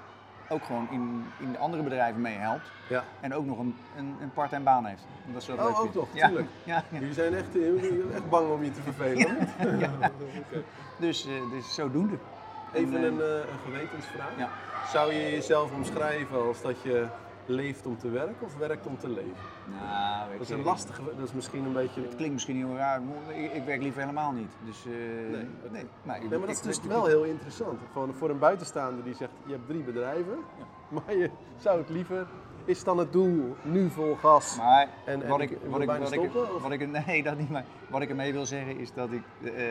[0.51, 2.71] ook gewoon in, in de andere bedrijven meehelpt.
[2.89, 3.03] Ja.
[3.19, 5.03] En ook nog een, een, een part-time baan heeft.
[5.33, 5.95] Dat ze dat Oh, leuk ook vindt.
[5.95, 6.47] nog, ja, tuurlijk.
[6.63, 6.99] Ja, ja.
[6.99, 9.37] Jullie zijn echt, eh, echt bang om je te vervelen.
[9.59, 9.91] Oké.
[10.97, 12.15] Dus, eh, dus zodoende.
[12.73, 14.37] Even En, eh, een, een gewetensvraag.
[14.37, 14.49] Ja.
[14.91, 17.05] Zou je jezelf omschrijven als dat je
[17.45, 19.31] leeft om te werken of werkt om te leven?
[19.79, 22.01] Nou, Dat is een lastige, dat is misschien een beetje...
[22.01, 24.51] Het klinkt misschien heel raar, maar ik, ik werk liever helemaal niet.
[24.65, 24.91] Dus, eh,
[25.31, 27.79] nee, nee, Nee, ik- maar dat is dus ik- wel heel interessant.
[27.91, 30.37] Gewoon voor een buitenstaander die zegt, je hebt drie bedrijven,
[30.89, 32.27] maar je zou het liever...
[32.65, 34.57] Is dan het doel nu vol gas?
[34.57, 37.49] Maar En- en wat ik- wat ik, wat ik, stoppen, wat ik, nee, dat niet,
[37.49, 39.63] maar wat ik ermee wil zeggen is dat ik, eh,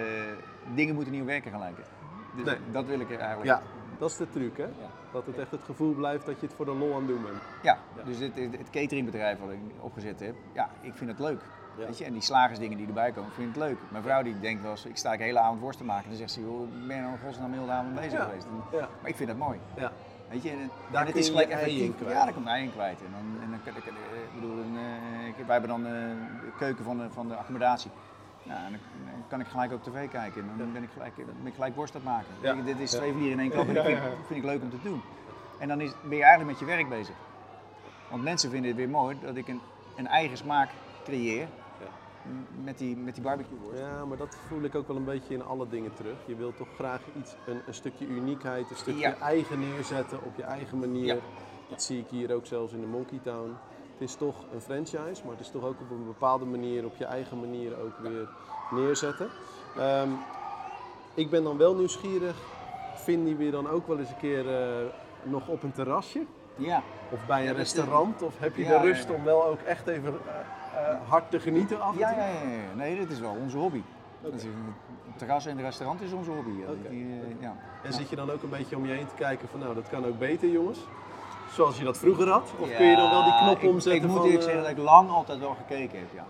[0.74, 1.84] dingen moeten niet op werken gaan lijken.
[2.36, 2.56] Dus Nee.
[2.72, 3.44] dat wil ik eigenlijk.
[3.44, 3.62] Ja,
[4.00, 4.66] dat is de truc hè?
[5.12, 7.22] Dat het echt het gevoel blijft dat je het voor de lol aan het doen
[7.22, 7.42] bent.
[7.62, 11.40] Ja, dus het, het cateringbedrijf wat ik opgezet heb, ja, ik vind het leuk.
[11.78, 11.86] Ja.
[11.86, 12.04] Weet je?
[12.04, 13.78] En die slagersdingen die erbij komen, vind ik het leuk.
[13.88, 16.08] Mijn vrouw die denkt wel eens, ik sta de hele avond worst te maken.
[16.08, 18.24] Dan zegt ze, joh, ben je nou een godsnaam heel de avond bezig Ja.
[18.24, 18.46] geweest?
[18.46, 18.88] En- Ja.
[19.00, 19.58] Maar ik vind het mooi.
[19.76, 19.92] Ja.
[20.30, 22.12] Weet je, en, en Daar het is gelijk je ei in kwijt.
[22.12, 22.98] Ja, daar komt ei in kwijt.
[23.00, 25.92] En dan, en dan ik, ik bedoel, een, eh, ik- wij hebben dan eh,
[26.44, 27.90] de keuken van de, van de accommodatie.
[28.50, 28.80] Ja, en dan,
[29.28, 30.42] kan ik gelijk ook tv kijken.
[30.42, 32.58] En dan ben ik gelijk, ben ik gelijk worst aan het maken.
[32.58, 32.64] Ja.
[32.64, 34.10] Dit is twee vliegen in één klap en dat vind, ik- ja.
[34.26, 35.02] vind ik leuk om te doen.
[35.58, 37.14] En dan is, ben je eigenlijk met je werk bezig.
[38.10, 39.60] Want mensen vinden het weer mooi dat ik een,
[39.96, 40.70] een eigen smaak
[41.04, 41.48] creëer
[42.64, 43.78] met die, met die barbecue worst.
[43.80, 46.16] Ja, maar dat voel ik ook wel een beetje in alle dingen terug.
[46.26, 49.14] Je wilt toch graag iets, een, een stukje uniekheid, een stukje Ja.
[49.20, 51.04] eigen neerzetten op je eigen manier.
[51.14, 51.16] Ja.
[51.68, 53.56] Dat zie ik hier ook zelfs in de Monkey Town.
[54.00, 56.96] Het is toch een franchise, maar het is toch ook op een bepaalde manier, op
[56.96, 58.28] je eigen manier ook weer
[58.70, 59.28] neerzetten.
[59.76, 60.08] Ehm,
[61.14, 62.36] ik ben dan wel nieuwsgierig,
[62.94, 64.86] vinden we dan ook wel eens een keer eh,
[65.22, 66.24] nog op een terrasje?
[66.56, 66.82] Ja.
[67.10, 68.22] Of bij een Ja, restaurant?
[68.22, 69.14] Of heb je Ja, de rust ja.
[69.14, 72.18] om wel ook echt even eh, eh, hard te genieten af en Ja, toe?
[72.18, 72.74] ja.
[72.74, 73.82] Nee, dit is wel onze hobby.
[74.22, 74.32] Een
[75.16, 76.50] terras en een restaurant is onze hobby.
[76.90, 77.56] Die, ja.
[77.82, 79.88] En zit je dan ook een beetje om je heen te kijken van nou, dat
[79.88, 80.78] kan ook beter jongens?
[81.52, 82.52] Zoals je dat vroeger had?
[82.58, 84.26] Of kun je dan wel die knop ik- omzetten Ik, moet van...
[84.26, 86.24] eerlijk eh, zeggen dat ik lang altijd wel gekeken heb, ja.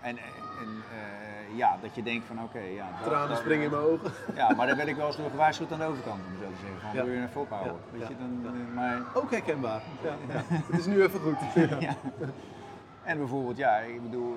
[0.00, 2.88] En, en eh, ja, dat je denkt van oké, ja.
[2.98, 4.12] dat- Tranen dat- springen in mijn ogen.
[4.34, 6.56] Ja, maar dan werd ik wel eens door gewaarschuwd aan de overkant, om zo te
[6.60, 6.80] zeggen.
[6.80, 7.04] Van, Ja.
[7.04, 7.18] wil je?
[7.20, 9.82] Ja, Weet ja, je, dan, eh, maar, Ook herkenbaar.
[10.02, 10.42] Ja, ja.
[10.70, 11.36] Het is nu even goed.
[13.08, 14.34] En bijvoorbeeld, ja, ik bedoel,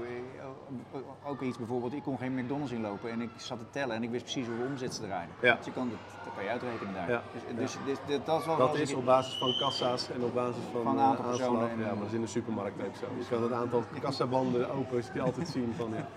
[0.93, 4.03] eh, ook iets bijvoorbeeld, ik kon geen McDonald's inlopen en ik zat te tellen en
[4.03, 5.35] ik wist precies hoeveel omzet ze draaiden.
[5.41, 5.55] Ja.
[5.55, 7.09] Dus je kan, dat, dat kan je uitrekenen daar.
[7.09, 7.21] Ja.
[7.33, 10.23] Dus, dus, dus dit- dat is wel Dat is ik- op basis van kassa's en
[10.23, 11.47] op basis van, Van een eh, aantal aanslag.
[11.47, 13.05] personen en- Ja, maar dat is in de supermarkt ook zo.
[13.19, 16.07] Je kan het aantal kassabanden open kun je altijd zien van ja.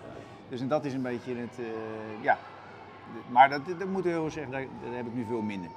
[0.48, 1.64] Dus en dat is een beetje het, eh,
[2.22, 2.38] ja.
[3.28, 5.70] Maar dat, dat moet ik heel erg zeggen, daar, daar heb ik nu veel minder.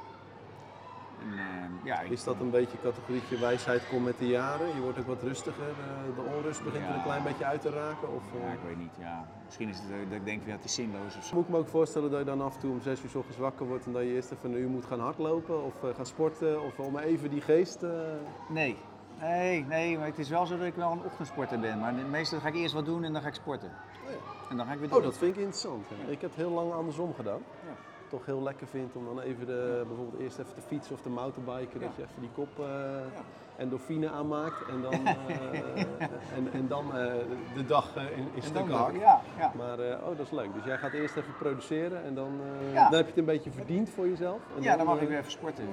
[1.32, 4.68] En, eh, ja, Is dat een beetje categorietje wijsheid komt met de jaren?
[4.76, 7.70] Je wordt ook wat rustiger, eh, de onrust begint er een klein beetje uit te
[7.70, 8.14] raken?
[8.14, 8.92] Of, eh, Ja, ik weet niet.
[9.00, 9.26] Ja.
[9.46, 11.36] Misschien is het eh, dat ik denk, ja, het is zinloos of zo.
[11.36, 13.16] Moet ik me ook voorstellen dat je dan af en toe om 6 uur 's
[13.16, 15.90] ochtends wakker wordt en dat je eerst even een uur moet gaan hardlopen of eh,
[15.96, 17.84] gaan sporten of om even die geest.
[17.84, 17.90] eh,
[18.50, 18.78] Nee.
[19.20, 21.80] Nee, nee, maar het is wel zo dat ik wel een ochtendsporter ben.
[21.80, 23.68] Maar meestal ga ik eerst wat doen en dan ga ik sporten.
[24.06, 24.18] Oh ja.
[24.50, 24.98] En dan ga ik weer door.
[24.98, 25.86] Oh, dat vind ik interessant.
[25.90, 26.12] hè.
[26.12, 27.40] Ik heb het heel lang andersom gedaan.
[27.66, 27.74] Ja.
[28.10, 31.10] Toch heel lekker vind om dan even de, bijvoorbeeld eerst even te fietsen of te
[31.10, 32.66] mountainbiken, dat je even die kop eh,
[33.58, 35.82] endorfine aanmaakt en dan, eh,
[36.38, 37.14] en, en dan eh,
[37.54, 39.00] de dag eh, in, in stukken hakt.
[39.00, 39.52] Ja, ja.
[39.58, 40.54] Maar oh, dat is leuk.
[40.54, 42.32] Dus jij gaat eerst even produceren en dan,
[42.74, 42.84] Ja.
[42.90, 44.40] dan heb je het een beetje verdiend voor jezelf.
[44.56, 45.64] En ja, dan mag ik weer even sporten.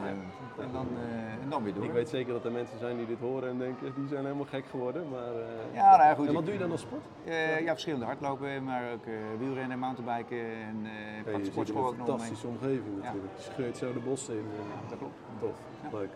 [0.61, 0.87] En dan,
[1.43, 1.85] en dan weer door.
[1.85, 4.47] Ik weet zeker dat er mensen zijn die dit horen en denken, die zijn helemaal
[4.51, 5.09] gek geworden.
[5.11, 5.33] Maar,
[5.73, 7.03] Ja, nou ja, goed, En wat doe je dan als sport?
[7.65, 9.05] Ja, verschillende hardlopen, maar ook
[9.39, 10.87] wielrennen, mountainbiken en
[11.27, 13.33] Ja, in sportschool ook nog fantastische omgeving natuurlijk.
[13.37, 14.45] Je scheurt zo de bossen in.
[14.57, 15.15] eh, Dat klopt.
[15.41, 15.51] Tof,
[15.83, 15.99] Ja.
[15.99, 16.11] leuk.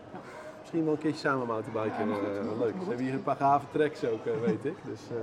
[0.59, 1.99] Misschien wel een keertje samen mountainbiken.
[2.09, 2.73] eh, wel leuk.
[2.81, 4.75] Ze hebben hier een paar gave tracks ook, eh, weet ik.
[4.85, 5.15] Dus eh,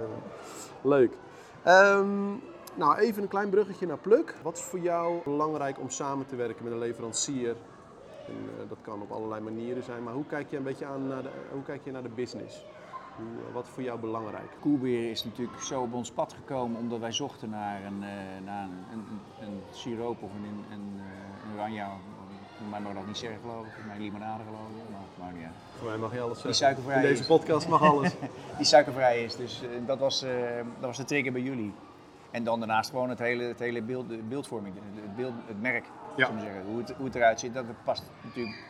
[0.82, 1.12] leuk.
[1.62, 2.28] Ehm,
[2.74, 4.34] nou, even een klein bruggetje naar Pluk.
[4.42, 7.48] Wat is voor jou belangrijk om samen te werken met een leverancier?
[8.26, 11.06] En, eh, dat kan op allerlei manieren zijn, maar hoe kijk je een beetje aan
[11.08, 12.64] naar de, hoe kijk je naar de business?
[13.16, 14.50] Hoe, eh, wat is voor jou belangrijk?
[14.60, 18.64] Koelbeer is natuurlijk zo op ons pad gekomen omdat wij zochten naar een, eh, naar
[18.64, 21.84] een, een, een siroop of een, een, eh, een oranje.
[22.70, 25.44] Mij mag dat niet zeggen geloof ik, voor mij limonade geloof ik, maar maakt niet
[25.44, 25.54] uit.
[25.78, 26.92] Voor mij mag je alles Die zeggen.
[26.94, 27.26] In deze is.
[27.26, 28.12] podcast mag alles.
[28.56, 31.72] Die suikervrij is, dus eh, dat, was, eh, dat was de trigger bij jullie.
[32.30, 35.84] En dan daarnaast gewoon het hele, het hele beeld, de beeldvorming, het, beeld, het merk,
[36.16, 36.30] Ja.
[36.30, 36.62] maar zeggen.
[36.66, 38.64] Hoe, het, hoe het eruit ziet, dat past natuurlijk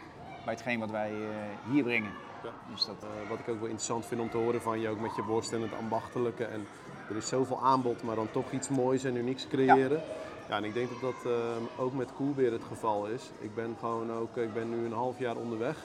[0.44, 2.10] bij hetgeen wat wij eh, hier brengen.
[2.42, 2.50] Ja.
[2.72, 2.96] Dus dat,
[3.28, 5.52] wat ik ook wel interessant vind om te horen van je, ook met je worst
[5.52, 6.44] en het ambachtelijke.
[6.44, 6.66] En
[7.08, 9.96] er is zoveel aanbod, maar dan toch iets moois en unieks creëren.
[9.98, 10.02] Ja,
[10.48, 11.40] en ik denk dat dat eh,
[11.84, 13.30] ook met Coolbeer het geval is.
[13.40, 15.76] Ik ben gewoon ook, ik ben nu een half jaar onderweg.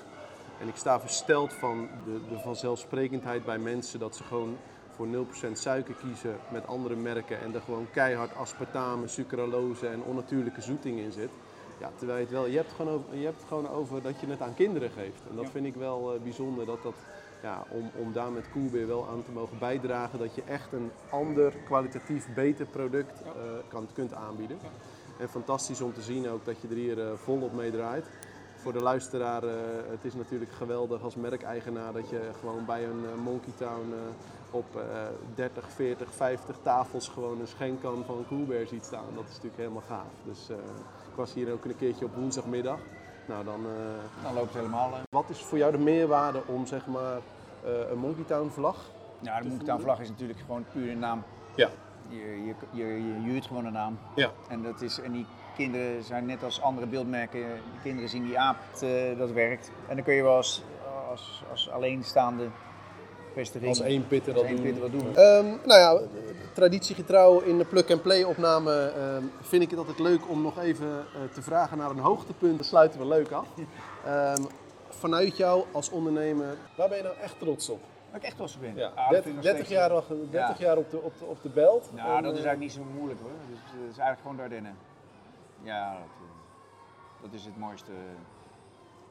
[0.60, 4.58] En ik sta versteld van de, de vanzelfsprekendheid bij mensen dat ze gewoon
[4.96, 7.40] voor 0% suiker kiezen met andere merken.
[7.40, 11.30] En er gewoon keihard aspartame, sucralose en onnatuurlijke zoeting in zit.
[11.80, 14.02] Ja, terwijl je het wel, je hebt, het gewoon over, je hebt het gewoon over
[14.02, 15.22] dat je het aan kinderen geeft.
[15.30, 15.52] En dat Ja.
[15.52, 16.96] vind ik wel eh, bijzonder dat dat,
[17.42, 20.20] ja, om, om daar met Coolbeer wel aan te mogen bijdragen.
[20.20, 23.32] Dat je echt een ander, kwalitatief beter product eh,
[23.68, 24.58] kan, kunt aanbieden.
[25.20, 28.06] En fantastisch om te zien ook dat je er hier eh, volop mee draait.
[28.56, 29.54] Voor de luisteraar, eh,
[29.90, 33.94] het is natuurlijk geweldig als merkeigenaar dat je gewoon bij een Monkey Town
[34.52, 34.84] op eh
[35.36, 39.06] 30, 40, 50 tafels gewoon een schenkkan van Coolbeer ziet staan.
[39.16, 40.12] Dat is natuurlijk helemaal gaaf.
[40.24, 40.50] Dus
[41.10, 42.80] ik was hier ook een keertje op woensdagmiddag.
[43.26, 44.92] Nou, dan, eh, dan loopt het helemaal.
[44.94, 45.00] eh.
[45.10, 47.18] wat is voor jou de meerwaarde om zeg maar
[47.64, 48.76] eh, een Monkey Town vlag?
[49.20, 51.24] Ja, de Monktown vlag is natuurlijk gewoon puur een naam.
[51.56, 51.70] Ja.
[52.10, 53.98] Je, je, je, je huurt gewoon een naam.
[54.16, 54.30] Ja.
[54.48, 57.40] En, dat is, en die kinderen zijn net als andere beeldmerken.
[57.40, 59.72] Die kinderen zien die aap, dat, eh, dat werkt.
[59.88, 60.64] En dan kun je wel als,
[61.10, 62.48] als, als alleenstaande
[63.34, 63.70] vestiging...
[63.70, 64.62] Als één pitter dat doen.
[64.62, 65.16] pitter wat doen.
[65.16, 66.00] Ehm, nou ja,
[66.54, 71.34] traditiegetrouw in de plug-and-play opname ehm, vind ik het altijd leuk om nog even eh,
[71.34, 72.58] te vragen naar een hoogtepunt.
[72.58, 73.48] Dat sluiten we leuk af.
[74.06, 74.44] Ehm,
[74.90, 77.80] vanuit jou als ondernemer, waar ben je nou echt trots op?
[78.12, 78.76] Waar ik echt trots op ben.
[78.76, 80.98] Ja, Ah, dat 30, vind ik nog 30 steeds- jaar, wacht, 30 jaar op de,
[81.02, 81.90] op, de, op de belt.
[81.96, 83.32] Nou, En, dat is eh, eigenlijk niet zo moeilijk hoor.
[83.50, 84.76] Dus, eh, het is eigenlijk gewoon de Ardennen.
[85.64, 87.92] Ja, dat, eh, dat is het mooiste.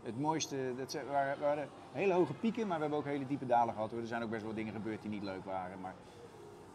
[0.03, 3.47] Het mooiste, dat zijn, waren, waren hele hoge pieken, maar we hebben ook hele diepe
[3.47, 3.91] dalen gehad.
[3.91, 4.01] Hoor.
[4.01, 5.81] Er zijn ook best wel dingen gebeurd die niet leuk waren.
[5.81, 5.95] Maar,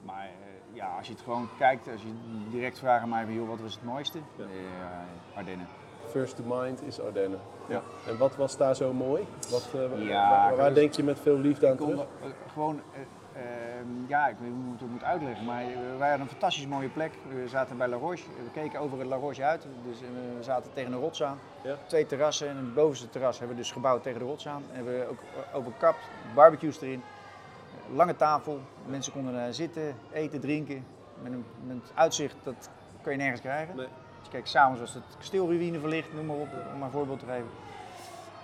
[0.02, 0.32] maar eh,
[0.74, 2.14] ja, als je het gewoon kijkt, als je
[2.52, 4.18] direct vraagt aan mij van joh, wat was het mooiste?
[4.36, 4.44] Ja.
[4.44, 5.68] Eh, Ardennen.
[6.10, 7.40] First to mind is Ardennen.
[7.68, 7.82] Ja.
[8.08, 9.28] En wat was daar zo mooi?
[9.52, 12.06] Wat, eh, Ja, waar waar dus- denk je met veel liefde aan Ik kon terug?
[12.52, 12.82] gewoon,
[14.08, 15.68] ja, ik weet niet hoe ik het moet uitleggen, maar eh,
[15.98, 17.14] wij hadden een fantastisch mooie plek.
[17.30, 20.44] We zaten bij La Roche, we keken over het La Roche uit, dus eh, we
[20.44, 21.40] zaten tegen een rots aan.
[21.64, 21.76] Ja.
[21.88, 24.64] Twee terrassen en het bovenste terras hebben we dus gebouwd tegen de rots aan.
[24.72, 26.00] Hebben we ook eh, overkapt,
[26.34, 27.04] barbecues erin,
[27.94, 30.86] lange tafel, mensen konden daar zitten, eten, drinken,
[31.22, 32.70] met een met uitzicht dat
[33.02, 33.76] kan je nergens krijgen.
[33.76, 33.88] Nee.
[34.20, 37.26] Dus kijk, s'avonds was het kasteelruïne verlicht, noem maar op, om maar een voorbeeld te
[37.26, 37.50] geven.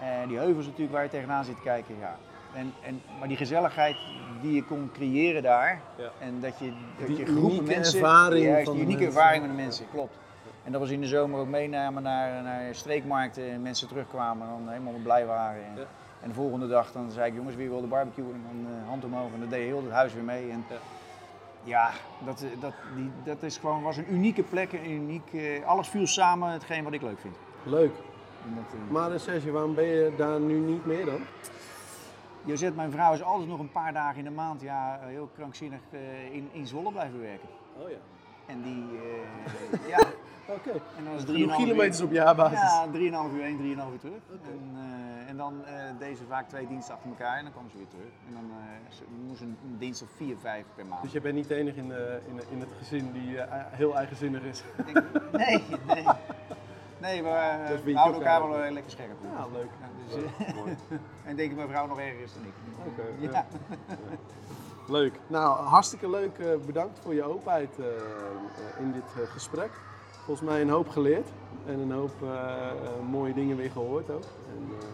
[0.02, 2.18] En die heuvels natuurlijk waar je tegenaan zit te kijken, ja.
[2.54, 3.96] En, en, maar die gezelligheid
[4.42, 6.10] die je kon creëren daar, Ja.
[6.20, 9.04] en dat je, dat Die je groepen unieke mensen, ervaring juist, van die de unieke
[9.04, 9.22] mensen.
[9.22, 10.18] ervaring met de mensen, klopt.
[10.64, 14.54] En dat was in de zomer ook meenamen naar, naar streekmarkten en mensen terugkwamen en
[14.54, 15.64] dan helemaal blij waren.
[15.66, 15.86] En, Ja.
[16.22, 18.26] en de volgende dag dan zei ik, jongens, wie wil de barbecue?
[18.34, 20.50] En dan eh, hand omhoog en dan deed heel het huis weer mee.
[20.52, 20.78] En, Ja.
[21.64, 21.90] ja,
[22.26, 25.88] dat, eh, dat, die, dat is gewoon, was een unieke plek, een uniek, eh, alles
[25.88, 27.36] viel samen, hetgeen wat ik leuk vind.
[27.64, 27.92] Leuk.
[28.46, 31.20] En dat, eh, Maar Serge, waarom ben je daar nu niet meer dan?
[32.46, 35.30] Josette, mijn vrouw, is altijd nog een paar dagen in de maand, ja, eh, heel
[35.36, 37.50] krankzinnig eh, in, in Zwolle blijven werken.
[37.78, 37.98] Oh ja.
[38.46, 40.08] En die, eh, ja,
[40.48, 40.72] Oké.
[40.98, 42.06] en dan is 3,5 kilometers uur.
[42.06, 42.60] op jaarbasis.
[42.60, 44.22] Ja, 3,5 uur heen, 3,5 uur terug.
[44.44, 45.64] En, eh, en dan
[46.00, 48.12] deze vaak twee diensten achter elkaar en dan kwam ze weer terug.
[48.28, 48.52] En dan
[48.90, 51.02] ze moest een, een dienst of 4, 5 per maand.
[51.02, 53.38] Dus je bent niet de enige in, de, in, in het gezin die
[53.70, 54.64] heel eigenzinnig is.
[54.86, 56.06] Ik nee, nee.
[57.02, 59.18] Nee, maar eh, we je houden elkaar wel eh, lekker scherp.
[59.36, 59.70] Ja, leuk.
[59.82, 60.76] Ja, dus, eh, Mooi.
[61.26, 62.54] en ik denk dat mijn vrouw nog erger is dan ik.
[62.88, 63.32] Oké, ja.
[63.32, 63.46] ja.
[64.98, 65.20] Leuk.
[65.28, 66.38] Nou, hartstikke leuk.
[66.38, 69.70] eh, bedankt voor je openheid eh, eh, in dit eh, gesprek.
[70.26, 71.28] Volgens mij een hoop geleerd
[71.66, 72.74] en een hoop eh, eh,
[73.10, 74.24] mooie dingen weer gehoord ook.
[74.56, 74.86] En, eh,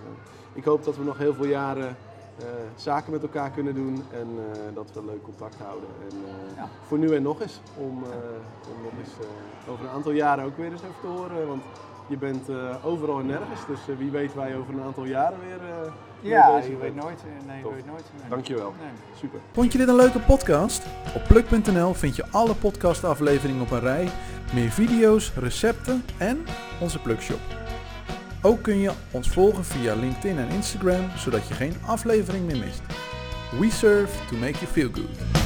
[0.54, 1.96] ik hoop dat we nog heel veel jaren
[2.40, 5.90] eh, zaken met elkaar kunnen doen en eh, dat we leuk contact houden.
[6.10, 6.68] En, eh, Ja.
[6.88, 8.10] Voor nu en nog eens, om, eh,
[8.76, 11.48] om nog eens eh, over een aantal jaren ook weer eens even te horen.
[11.48, 11.64] Want
[12.08, 15.40] je bent eh, overal en nergens, dus eh, wie weet je over een aantal jaren
[15.40, 15.92] weer eh,
[16.22, 17.24] Ja, bezig je weet nooit.
[17.48, 18.04] Nee, je weet nooit.
[18.20, 18.30] Nee.
[18.30, 18.74] Dankjewel.
[18.80, 18.90] Nee.
[19.20, 19.40] Super.
[19.52, 20.86] Vond je dit een leuke podcast?
[21.16, 24.10] Op pluk.nl vind je alle podcastafleveringen op een rij,
[24.54, 26.46] meer video's, recepten en
[26.80, 27.40] onze Plukshop.
[28.42, 32.82] Ook kun je ons volgen via LinkedIn en Instagram, zodat je geen aflevering meer mist.
[33.60, 35.37] We serve to make you feel good.